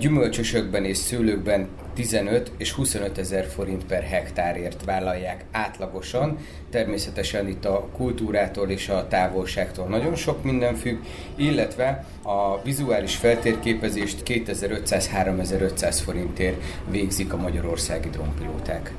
gyümölcsösökben 0.00 0.84
és 0.84 0.96
szőlőkben 0.96 1.68
15 1.94 2.52
és 2.56 2.72
25 2.72 3.18
ezer 3.18 3.46
forint 3.46 3.84
per 3.84 4.02
hektárért 4.02 4.84
vállalják 4.84 5.44
átlagosan. 5.50 6.38
Természetesen 6.70 7.48
itt 7.48 7.64
a 7.64 7.88
kultúrától 7.96 8.70
és 8.70 8.88
a 8.88 9.08
távolságtól 9.08 9.86
nagyon 9.86 10.14
sok 10.14 10.44
minden 10.44 10.74
függ, 10.74 10.98
illetve 11.36 12.06
a 12.22 12.62
vizuális 12.62 13.16
feltérképezést 13.16 14.22
2500-3500 14.24 15.98
forintért 16.04 16.62
végzik 16.90 17.32
a 17.32 17.36
magyarországi 17.36 18.08
drónpilóták 18.08 18.92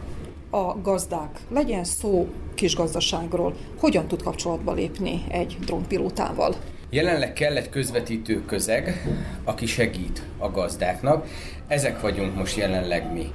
a 0.54 0.82
gazdák, 0.82 1.40
legyen 1.50 1.84
szó 1.84 2.28
kisgazdaságról, 2.54 3.56
hogyan 3.80 4.08
tud 4.08 4.24
kapcsolatba 4.24 4.74
lépni 4.74 5.24
egy 5.30 5.58
drónpilótával? 5.66 6.56
Jelenleg 6.94 7.34
kell 7.34 7.56
egy 7.56 7.70
közvetítő 7.70 8.46
közeg, 8.46 9.06
aki 9.44 9.66
segít 9.66 10.22
a 10.38 10.50
gazdáknak. 10.52 11.28
Ezek 11.68 12.02
vagyunk 12.02 12.36
most 12.36 12.58
jelenleg 12.58 13.14
mi. 13.14 13.32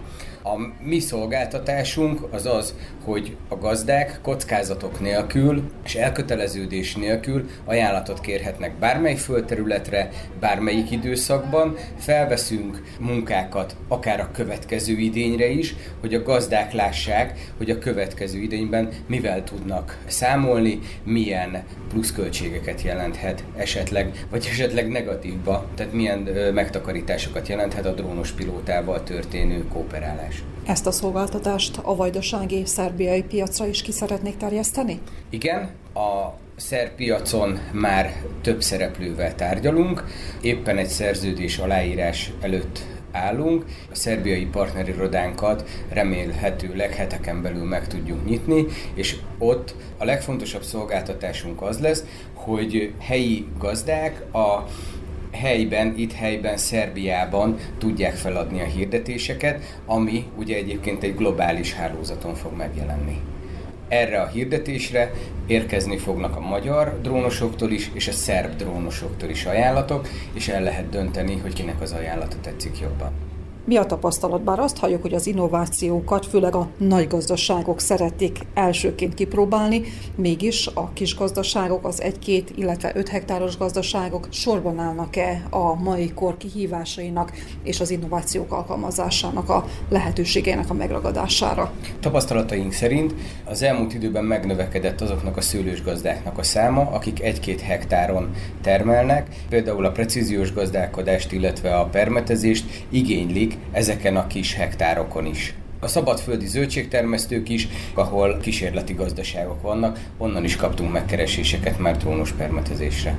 A 0.47 0.85
mi 0.85 0.99
szolgáltatásunk 0.99 2.21
az 2.31 2.47
az, 2.47 2.75
hogy 3.05 3.37
a 3.49 3.57
gazdák 3.57 4.19
kockázatok 4.23 5.01
nélkül 5.01 5.63
és 5.85 5.95
elköteleződés 5.95 6.95
nélkül 6.95 7.49
ajánlatot 7.65 8.21
kérhetnek 8.21 8.79
bármely 8.79 9.15
földterületre, 9.15 10.11
bármelyik 10.41 10.91
időszakban. 10.91 11.77
Felveszünk 11.99 12.83
munkákat 13.01 13.77
akár 13.89 14.21
a 14.21 14.31
következő 14.33 14.93
idényre 14.93 15.49
is, 15.49 15.75
hogy 16.01 16.15
a 16.15 16.23
gazdák 16.23 16.73
lássák, 16.73 17.53
hogy 17.57 17.71
a 17.71 17.79
következő 17.79 18.39
idényben 18.39 18.89
mivel 19.07 19.45
tudnak 19.45 19.99
számolni, 20.07 20.79
milyen 21.05 21.63
pluszköltségeket 21.89 22.83
jelenthet 22.83 23.45
esetleg, 23.57 24.27
vagy 24.31 24.47
esetleg 24.51 24.89
negatívba, 24.89 25.67
tehát 25.75 25.93
milyen 25.93 26.19
megtakarításokat 26.55 27.49
jelenthet 27.49 27.87
a 27.87 27.93
drónos 27.93 28.31
pilótával 28.31 29.03
történő 29.03 29.65
kooperálás. 29.69 30.36
Ezt 30.67 30.87
a 30.87 30.91
szolgáltatást 30.91 31.79
a 31.83 31.97
vajdasági 31.97 32.63
szerbiai 32.65 33.23
piacra 33.23 33.67
is 33.67 33.83
ki 33.83 33.93
szeretnék 33.93 34.37
terjeszteni? 34.37 35.01
Igen, 35.31 35.71
a 35.95 36.33
szerb 36.57 36.91
piacon 36.91 37.59
már 37.73 38.23
több 38.43 38.63
szereplővel 38.63 39.35
tárgyalunk, 39.35 40.05
éppen 40.41 40.79
egy 40.79 40.89
szerződés 40.89 41.59
aláírás 41.59 42.33
előtt 42.41 42.81
állunk. 43.13 43.65
A 43.91 43.95
szerbiai 43.95 44.47
partnerirodánkat 44.47 45.69
remélhetőleg 45.89 46.95
heteken 46.95 47.43
belül 47.43 47.65
meg 47.65 47.87
tudjuk 47.87 48.25
nyitni, 48.25 48.67
és 48.95 49.17
ott 49.39 49.75
a 49.99 50.05
legfontosabb 50.05 50.63
szolgáltatásunk 50.63 51.63
az 51.63 51.79
lesz, 51.79 52.05
hogy 52.35 52.93
helyi 52.99 53.47
gazdák 53.59 54.35
a 54.35 54.65
helyben, 55.41 55.95
itt 55.97 56.13
helyben, 56.13 56.57
Szerbiában 56.57 57.57
tudják 57.79 58.15
feladni 58.15 58.61
a 58.61 58.65
hirdetéseket, 58.65 59.79
ami 59.87 60.25
ugye 60.37 60.57
egyébként 60.57 61.03
egy 61.03 61.15
globális 61.15 61.73
hálózaton 61.73 62.35
fog 62.35 62.57
megjelenni. 62.57 63.21
Erre 63.89 64.21
a 64.21 64.27
hirdetésre 64.27 65.13
érkezni 65.47 65.99
fognak 65.99 66.37
a 66.37 66.41
magyar 66.41 66.99
drónosoktól 67.03 67.71
is, 67.71 67.91
és 67.93 68.09
a 68.09 68.13
szerb 68.13 68.57
drónosoktól 68.57 69.29
is 69.29 69.45
ajánlatok, 69.45 70.09
és 70.33 70.49
el 70.49 70.63
lehet 70.63 70.89
dönteni, 70.89 71.37
hogy 71.37 71.53
kinek 71.53 71.81
az 71.81 71.93
ajánlata 71.93 72.37
tetszik 72.41 72.81
jobban. 72.81 73.36
Mi 73.67 73.77
a 73.77 73.87
tapasztalat? 73.87 74.43
Bár 74.43 74.59
azt 74.59 74.77
halljuk, 74.77 75.03
hogy 75.03 75.15
az 75.15 75.27
innovációkat 75.27 76.27
főleg 76.27 76.55
a 76.55 76.69
nagy 76.79 77.07
gazdaságok 77.07 77.81
szeretik 77.81 78.39
elsőként 78.55 79.15
kipróbálni, 79.15 79.83
mégis 80.15 80.67
a 80.75 80.91
kis 80.93 81.17
gazdaságok, 81.17 81.87
az 81.87 82.03
egy-két, 82.03 82.53
illetve 82.57 82.93
öt 82.95 83.09
hektáros 83.09 83.59
gazdaságok 83.59 84.29
sorban 84.31 84.79
állnak-e 84.79 85.43
a 85.51 85.75
mai 85.75 86.13
kor 86.15 86.37
kihívásainak 86.37 87.33
és 87.63 87.81
az 87.81 87.91
innovációk 87.91 88.53
alkalmazásának 88.53 89.49
a 89.49 89.65
lehetőségeinek 89.89 90.71
a 90.71 90.75
megragadására? 90.75 91.73
Tapasztalataink 92.01 92.73
szerint 92.73 93.15
az 93.45 93.63
elmúlt 93.63 93.95
időben 93.95 94.25
megnövekedett 94.25 95.01
azoknak 95.01 95.37
a 95.37 95.41
szőlős 95.41 95.83
gazdáknak 95.83 96.39
a 96.39 96.43
száma, 96.43 96.81
akik 96.81 97.23
egy-két 97.23 97.61
hektáron 97.61 98.31
termelnek, 98.63 99.29
például 99.49 99.85
a 99.85 99.91
precíziós 99.93 100.53
gazdálkodást, 100.53 101.33
illetve 101.33 101.77
a 101.77 101.85
permetezést 101.85 102.85
igénylik 102.91 103.55
ezeken 103.73 104.17
a 104.17 104.27
kis 104.27 104.55
hektárokon 104.55 105.27
is. 105.27 105.55
A 105.81 105.87
szabadföldi 105.87 106.47
zöldségtermesztők 106.47 107.49
is, 107.49 107.69
ahol 107.95 108.39
kísérleti 108.39 108.93
gazdaságok 108.93 109.63
vannak, 109.63 109.99
onnan 110.19 110.45
is 110.45 110.57
kaptunk 110.57 110.93
megkereséseket 110.93 111.79
már 111.79 111.97
trónos 111.97 112.33
permetezésre. 112.33 113.19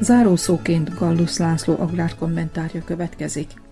Zárószóként 0.00 0.94
Gallus 0.94 1.36
László 1.36 1.76
agrárkommentárja 1.78 2.82
következik. 2.84 3.65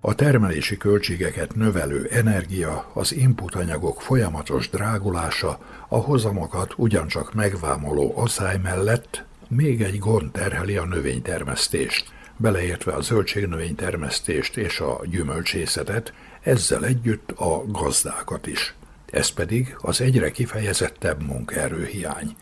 A 0.00 0.14
termelési 0.14 0.76
költségeket 0.76 1.54
növelő 1.54 2.08
energia, 2.10 2.90
az 2.94 3.14
inputanyagok 3.14 4.00
folyamatos 4.02 4.70
drágulása, 4.70 5.58
a 5.88 5.96
hozamokat 5.96 6.72
ugyancsak 6.76 7.34
megvámoló 7.34 8.12
asszály 8.16 8.58
mellett 8.58 9.24
még 9.48 9.82
egy 9.82 9.98
gond 9.98 10.30
terheli 10.30 10.76
a 10.76 10.84
növénytermesztést, 10.84 12.12
beleértve 12.36 12.92
a 12.92 13.00
zöldségnövénytermesztést 13.00 14.56
és 14.56 14.80
a 14.80 15.00
gyümölcsészetet, 15.06 16.12
ezzel 16.40 16.84
együtt 16.84 17.30
a 17.30 17.64
gazdákat 17.66 18.46
is. 18.46 18.74
Ez 19.10 19.28
pedig 19.28 19.76
az 19.78 20.00
egyre 20.00 20.30
kifejezettebb 20.30 21.22
munkaerőhiány. 21.22 22.36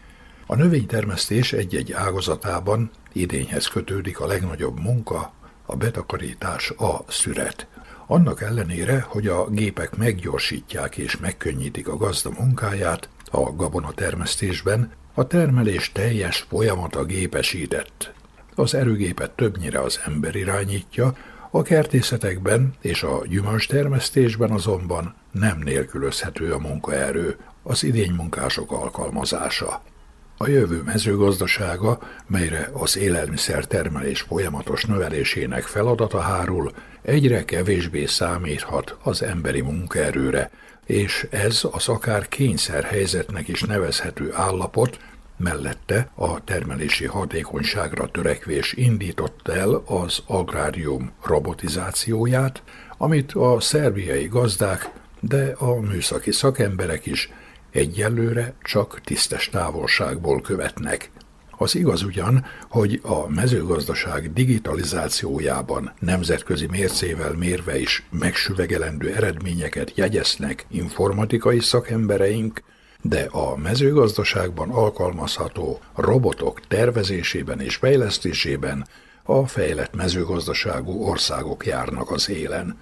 A 0.47 0.55
növénytermesztés 0.55 1.53
egy-egy 1.53 1.93
ágazatában 1.93 2.91
idényhez 3.13 3.67
kötődik 3.67 4.21
a 4.21 4.27
legnagyobb 4.27 4.81
munka, 4.81 5.33
a 5.67 5.77
betakarítás 5.77 6.71
a 6.71 7.05
szüret. 7.09 7.67
Annak 8.07 8.43
ellenére, 8.43 9.01
hogy 9.09 9.27
a 9.27 9.49
gépek 9.51 9.97
meggyorsítják 9.97 10.97
és 10.97 11.17
megkönnyítik 11.17 11.89
a 11.89 11.97
gazda 11.97 12.31
munkáját, 12.39 13.09
a 13.31 13.41
gabona 13.41 13.93
termesztésben 13.93 14.93
a 15.15 15.27
termelés 15.27 15.93
teljes 15.93 16.47
folyamata 16.49 17.05
gépesített. 17.05 18.13
Az 18.55 18.75
erőgépet 18.75 19.31
többnyire 19.31 19.81
az 19.81 20.01
ember 20.05 20.35
irányítja, 20.35 21.15
a 21.51 21.63
kertészetekben 21.63 22.75
és 22.81 23.03
a 23.03 23.23
gyümölcs 23.29 23.69
termesztésben 23.69 24.51
azonban 24.51 25.15
nem 25.31 25.59
nélkülözhető 25.59 26.53
a 26.53 26.59
munkaerő, 26.59 27.37
az 27.63 27.85
idénymunkások 27.85 28.73
alkalmazása. 28.73 29.83
A 30.39 30.49
jövő 30.49 30.83
mezőgazdasága, 30.85 31.99
melyre 32.27 32.71
az 32.73 32.97
élelmiszertermelés 32.97 34.21
folyamatos 34.21 34.85
növelésének 34.85 35.63
feladata 35.63 36.21
hárul, 36.21 36.73
egyre 37.03 37.45
kevésbé 37.45 38.07
számíthat 38.07 38.97
az 39.03 39.23
emberi 39.23 39.61
munkaerőre, 39.61 40.51
és 40.87 41.27
ez 41.31 41.63
az 41.71 41.89
akár 41.89 42.29
kényszerhelyzetnek 42.29 43.49
is 43.49 43.63
nevezhető 43.63 44.33
állapot, 44.35 44.99
mellette 45.37 46.11
a 46.15 46.45
termelési 46.45 47.07
hatékonyságra 47.07 48.07
törekvés 48.07 48.73
indított 48.73 49.49
el 49.49 49.83
az 49.87 50.23
agrárium 50.27 51.13
robotizációját, 51.25 52.63
amit 52.99 53.33
a 53.33 53.61
szerbiai 53.61 54.27
gazdák, 54.27 54.91
de 55.21 55.55
a 55.59 55.81
műszaki 55.81 56.33
szakemberek 56.33 57.07
is 57.07 57.31
egyelőre 57.77 58.55
csak 58.63 59.01
tisztes 59.01 59.49
távolságból 59.49 60.41
követnek. 60.41 61.11
Az 61.59 61.75
igaz 61.75 62.03
ugyan, 62.03 62.45
hogy 62.69 63.01
a 63.03 63.29
mezőgazdaság 63.29 64.33
digitalizációjában 64.33 65.93
nemzetközi 65.99 66.67
mércével 66.67 67.33
mérve 67.33 67.79
is 67.79 68.07
megsüvegelendő 68.11 69.15
eredményeket 69.15 69.97
jegyeznek 69.97 70.67
informatikai 70.71 71.61
szakembereink, 71.61 72.63
de 73.03 73.23
a 73.31 73.57
mezőgazdaságban 73.57 74.71
alkalmazható 74.71 75.81
robotok 75.95 76.61
tervezésében 76.61 77.61
és 77.61 77.77
fejlesztésében 77.77 78.87
a 79.23 79.47
fejlett 79.47 79.95
mezőgazdaságú 79.95 81.03
országok 81.03 81.67
járnak 81.67 82.11
az 82.11 82.31
élen. 82.31 82.77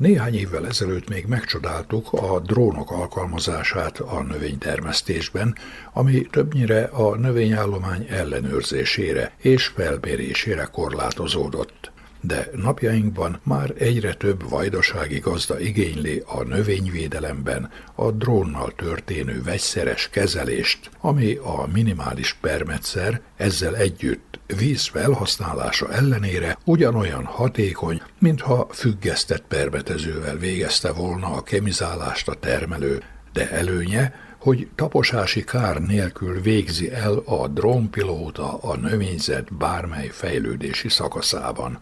Néhány 0.00 0.34
évvel 0.34 0.66
ezelőtt 0.66 1.08
még 1.08 1.26
megcsodáltuk 1.26 2.12
a 2.12 2.40
drónok 2.40 2.90
alkalmazását 2.90 3.98
a 3.98 4.22
növénytermesztésben, 4.22 5.54
ami 5.92 6.20
többnyire 6.20 6.82
a 6.84 7.16
növényállomány 7.16 8.06
ellenőrzésére 8.10 9.32
és 9.36 9.66
felmérésére 9.66 10.64
korlátozódott. 10.64 11.92
de 12.20 12.50
napjainkban 12.54 13.40
már 13.42 13.74
egyre 13.78 14.14
több 14.14 14.48
vajdasági 14.48 15.18
gazda 15.18 15.58
igényli 15.58 16.22
a 16.26 16.42
növényvédelemben 16.42 17.70
a 17.94 18.10
drónnal 18.10 18.72
történő 18.76 19.42
vegyszeres 19.42 20.08
kezelést, 20.08 20.90
ami 21.00 21.34
a 21.34 21.66
minimális 21.72 22.36
permetszer 22.40 23.20
ezzel 23.36 23.76
együtt 23.76 24.29
víz 24.56 24.86
felhasználása 24.86 25.92
ellenére 25.92 26.58
ugyanolyan 26.64 27.24
hatékony, 27.24 28.02
mintha 28.18 28.68
függesztett 28.70 29.44
permetezővel 29.48 30.36
végezte 30.36 30.92
volna 30.92 31.26
a 31.32 31.42
kemizálást 31.42 32.28
a 32.28 32.34
termelő, 32.34 33.02
de 33.32 33.50
előnye, 33.50 34.14
hogy 34.38 34.68
taposási 34.74 35.44
kár 35.44 35.80
nélkül 35.80 36.40
végzi 36.40 36.92
el 36.92 37.22
a 37.24 37.48
drónpilóta 37.48 38.58
a 38.58 38.76
növényzet 38.76 39.54
bármely 39.54 40.08
fejlődési 40.08 40.88
szakaszában. 40.88 41.80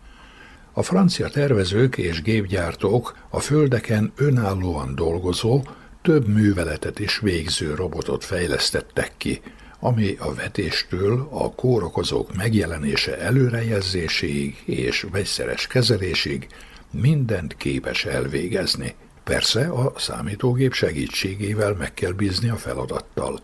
A 0.73 0.83
francia 0.83 1.29
tervezők 1.29 1.97
és 1.97 2.23
gépgyártók 2.23 3.17
a 3.31 3.41
földeken 3.41 4.13
önállóan 4.17 4.95
dolgozó, 4.95 5.63
több 6.03 6.27
műveletet 6.27 6.99
is 6.99 7.19
végző 7.19 7.75
robotot 7.75 8.25
fejlesztettek 8.25 9.13
ki, 9.17 9.41
ami 9.81 10.17
a 10.19 10.35
vetéstől 10.35 11.29
a 11.31 11.55
kórokozók 11.55 12.35
megjelenése 12.35 13.19
előrejelzéséig 13.19 14.63
és 14.65 15.07
vegyszeres 15.11 15.67
kezelésig 15.67 16.47
mindent 16.91 17.57
képes 17.57 18.05
elvégezni. 18.05 18.95
Persze 19.25 19.69
a 19.69 19.93
számítógép 19.97 20.73
segítségével 20.73 21.75
meg 21.75 21.95
kell 21.95 22.13
bízni 22.13 22.49
a 22.49 22.57
feladattal. 22.57 23.41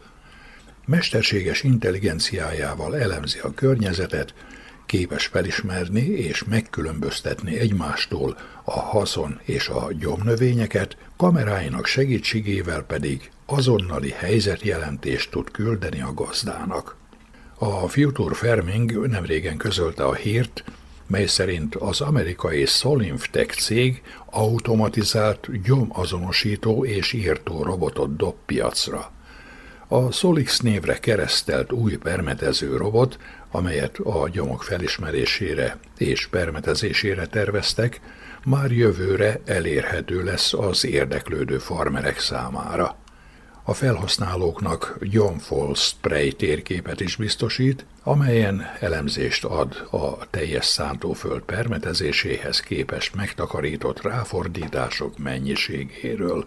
Mesterséges 0.86 1.62
intelligenciájával 1.62 2.96
elemzi 2.96 3.38
a 3.38 3.54
környezetet, 3.54 4.34
képes 4.86 5.26
felismerni 5.26 6.06
és 6.06 6.44
megkülönböztetni 6.44 7.58
egymástól 7.58 8.38
a 8.64 8.80
haszon 8.80 9.40
és 9.44 9.68
a 9.68 9.92
gyomnövényeket, 9.98 10.96
kameráinak 11.16 11.86
segítségével 11.86 12.82
pedig 12.82 13.30
azonnali 13.46 14.10
helyzetjelentést 14.10 15.30
tud 15.30 15.50
küldeni 15.50 16.00
a 16.00 16.14
gazdának. 16.14 16.96
A 17.58 17.88
Future 17.88 18.34
Farming 18.34 19.06
nemrégen 19.06 19.56
közölte 19.56 20.04
a 20.04 20.14
hírt, 20.14 20.64
mely 21.06 21.26
szerint 21.26 21.74
az 21.74 22.00
amerikai 22.00 22.64
Solinftech 22.64 23.58
cég 23.58 24.02
automatizált 24.30 25.62
gyomazonosító 25.62 26.84
és 26.84 27.12
írtó 27.12 27.62
robotot 27.62 28.16
dob 28.16 28.34
piacra. 28.46 29.12
A 29.88 30.10
Solix 30.10 30.60
névre 30.60 30.98
keresztelt 30.98 31.72
új 31.72 31.96
permetező 31.96 32.76
robot, 32.76 33.18
amelyet 33.50 33.98
a 33.98 34.28
gyomok 34.28 34.62
felismerésére 34.62 35.78
és 35.98 36.26
permetezésére 36.26 37.26
terveztek, 37.26 38.00
már 38.44 38.70
jövőre 38.70 39.40
elérhető 39.44 40.22
lesz 40.22 40.52
az 40.52 40.84
érdeklődő 40.84 41.58
farmerek 41.58 42.18
számára. 42.18 42.96
A 43.66 43.74
felhasználóknak 43.74 44.98
John 45.00 45.36
Spray 45.74 46.32
térképet 46.32 47.00
is 47.00 47.16
biztosít, 47.16 47.86
amelyen 48.02 48.62
elemzést 48.80 49.44
ad 49.44 49.86
a 49.90 50.30
teljes 50.30 50.64
szántóföld 50.64 51.42
permetezéséhez 51.42 52.60
képest 52.60 53.14
megtakarított 53.14 54.02
ráfordítások 54.02 55.18
mennyiségéről. 55.18 56.46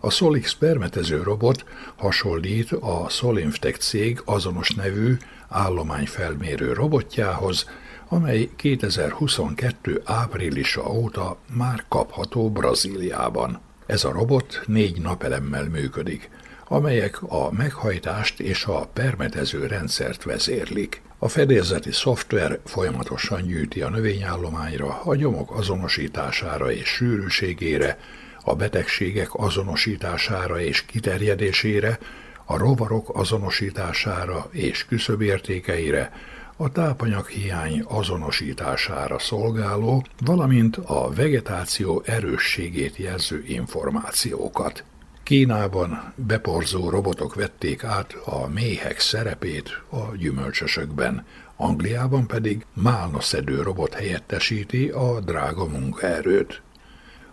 A 0.00 0.10
Solix 0.10 0.54
permetező 0.54 1.22
robot 1.22 1.64
hasonlít 1.96 2.72
a 2.72 3.08
Solinftech 3.08 3.78
cég 3.78 4.22
azonos 4.24 4.70
nevű 4.70 5.16
állományfelmérő 5.48 6.72
robotjához, 6.72 7.68
amely 8.08 8.48
2022. 8.56 10.02
áprilisa 10.04 10.92
óta 10.92 11.36
már 11.52 11.84
kapható 11.88 12.50
Brazíliában. 12.50 13.65
Ez 13.86 14.04
a 14.04 14.12
robot 14.12 14.62
négy 14.66 15.00
napelemmel 15.00 15.68
működik, 15.68 16.30
amelyek 16.68 17.22
a 17.22 17.52
meghajtást 17.52 18.40
és 18.40 18.64
a 18.64 18.88
permetező 18.92 19.66
rendszert 19.66 20.22
vezérlik. 20.22 21.02
A 21.18 21.28
fedélzeti 21.28 21.92
szoftver 21.92 22.60
folyamatosan 22.64 23.42
gyűjti 23.42 23.82
a 23.82 23.88
növényállományra, 23.88 25.00
a 25.04 25.14
gyomok 25.14 25.56
azonosítására 25.56 26.70
és 26.72 26.88
sűrűségére, 26.88 27.98
a 28.42 28.54
betegségek 28.54 29.28
azonosítására 29.32 30.60
és 30.60 30.84
kiterjedésére, 30.84 31.98
a 32.44 32.58
rovarok 32.58 33.18
azonosítására 33.18 34.48
és 34.50 34.84
küszöbértékeire, 34.84 36.12
a 36.56 36.72
tápanyag 36.72 37.26
hiány 37.26 37.82
azonosítására 37.88 39.18
szolgáló, 39.18 40.04
valamint 40.24 40.76
a 40.76 41.10
vegetáció 41.14 42.02
erősségét 42.04 42.96
jelző 42.96 43.44
információkat. 43.46 44.84
Kínában 45.22 46.12
beporzó 46.14 46.90
robotok 46.90 47.34
vették 47.34 47.84
át 47.84 48.12
a 48.24 48.48
méhek 48.48 48.98
szerepét 48.98 49.82
a 49.90 50.16
gyümölcsösökben, 50.16 51.26
Angliában 51.56 52.26
pedig 52.26 52.66
málnaszedő 52.72 53.62
robot 53.62 53.94
helyettesíti 53.94 54.88
a 54.88 55.20
drága 55.20 55.66
munkaerőt. 55.66 56.62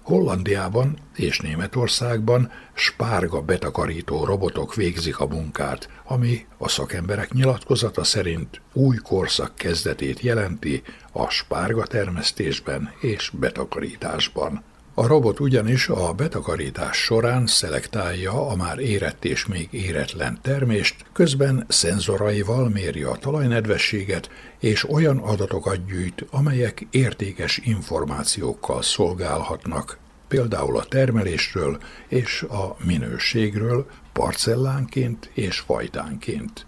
Hollandiában 0.04 0.98
és 1.16 1.40
Németországban 1.40 2.52
spárga 2.74 3.42
betakarító 3.42 4.26
robotok 4.26 4.76
végzik 4.76 5.20
a 5.20 5.28
munkát, 5.28 5.90
ami 6.04 6.46
a 6.58 6.68
szakemberek 6.70 7.34
nyilatkozata 7.34 8.04
szerint 8.04 8.62
új 8.74 8.96
korszak 8.96 9.56
kezdetét 9.56 10.20
jelenti 10.20 10.84
a 11.12 11.30
spárga 11.30 11.86
termesztésben 11.86 12.94
és 13.00 13.32
betakarításban. 13.40 14.64
A 14.96 15.08
robot 15.08 15.40
ugyanis 15.40 15.90
a 15.90 16.14
betakarítás 16.14 16.98
során 16.98 17.48
szelektálja 17.48 18.48
a 18.48 18.56
már 18.56 18.80
érett 18.80 19.26
és 19.26 19.46
még 19.46 19.68
éretlen 19.72 20.40
termést, 20.42 21.06
közben 21.14 21.66
szenzoraival 21.68 22.70
méri 22.70 23.04
a 23.04 23.16
talajnedvességet, 23.20 24.30
és 24.60 24.90
olyan 24.90 25.18
adatokat 25.18 25.86
gyűjt, 25.86 26.26
amelyek 26.32 26.88
értékes 26.92 27.58
információkkal 27.58 28.82
szolgálhatnak, 28.82 29.98
például 30.28 30.78
a 30.78 30.84
termelésről 30.84 31.78
és 32.08 32.42
a 32.42 32.76
minőségről 32.86 33.86
parcellánként 34.12 35.30
és 35.34 35.60
fajtánként. 35.60 36.66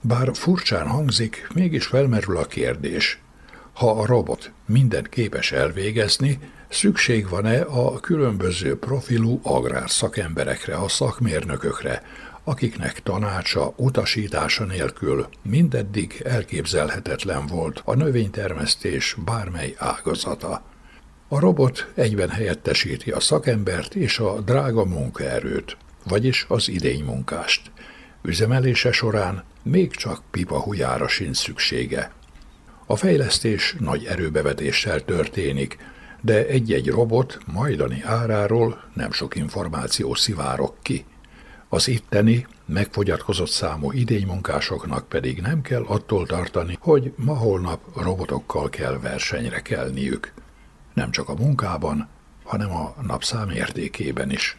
Bár 0.00 0.30
furcsán 0.32 0.88
hangzik, 0.88 1.48
mégis 1.54 1.86
felmerül 1.86 2.36
a 2.36 2.46
kérdés, 2.46 3.20
ha 3.72 3.90
a 3.90 4.06
robot 4.06 4.52
mindent 4.66 5.08
képes 5.08 5.52
elvégezni, 5.52 6.38
szükség 6.70 7.28
van-e 7.28 7.60
a 7.60 8.00
különböző 8.00 8.78
profilú 8.78 9.40
agrárszakemberekre, 9.42 10.76
a 10.76 10.88
szakmérnökökre, 10.88 12.02
akiknek 12.44 13.02
tanácsa, 13.02 13.72
utasítása 13.76 14.64
nélkül 14.64 15.28
mindeddig 15.42 16.22
elképzelhetetlen 16.24 17.46
volt 17.46 17.82
a 17.84 17.94
növénytermesztés 17.94 19.16
bármely 19.24 19.74
ágazata. 19.78 20.62
A 21.28 21.38
robot 21.38 21.90
egyben 21.94 22.28
helyettesíti 22.28 23.10
a 23.10 23.20
szakembert 23.20 23.94
és 23.94 24.18
a 24.18 24.40
drága 24.40 24.84
munkaerőt, 24.84 25.76
vagyis 26.08 26.44
az 26.48 26.68
idénymunkást. 26.68 27.70
Üzemelése 28.22 28.92
során 28.92 29.44
még 29.62 29.90
csak 29.90 30.22
pipa 30.30 30.60
hujára 30.60 31.08
sincs 31.08 31.36
szüksége. 31.36 32.12
A 32.86 32.96
fejlesztés 32.96 33.76
nagy 33.78 34.04
erőbevetéssel 34.04 35.04
történik, 35.04 35.78
de 36.20 36.46
egy-egy 36.46 36.88
robot 36.88 37.38
majdani 37.52 38.02
áráról 38.04 38.82
nem 38.94 39.12
sok 39.12 39.36
információ 39.36 40.14
szivárok 40.14 40.76
ki. 40.82 41.04
Az 41.68 41.88
itteni, 41.88 42.46
megfogyatkozott 42.66 43.48
számú 43.48 43.92
idénymunkásoknak 43.92 45.08
pedig 45.08 45.40
nem 45.40 45.62
kell 45.62 45.82
attól 45.82 46.26
tartani, 46.26 46.78
hogy 46.80 47.12
ma-holnap 47.16 47.80
robotokkal 47.96 48.68
kell 48.68 48.98
versenyre 48.98 49.60
kelniük. 49.60 50.32
Nem 50.94 51.10
csak 51.10 51.28
a 51.28 51.34
munkában, 51.34 52.08
hanem 52.44 52.70
a 52.70 52.94
napszám 53.02 53.50
értékében 53.50 54.30
is. 54.30 54.58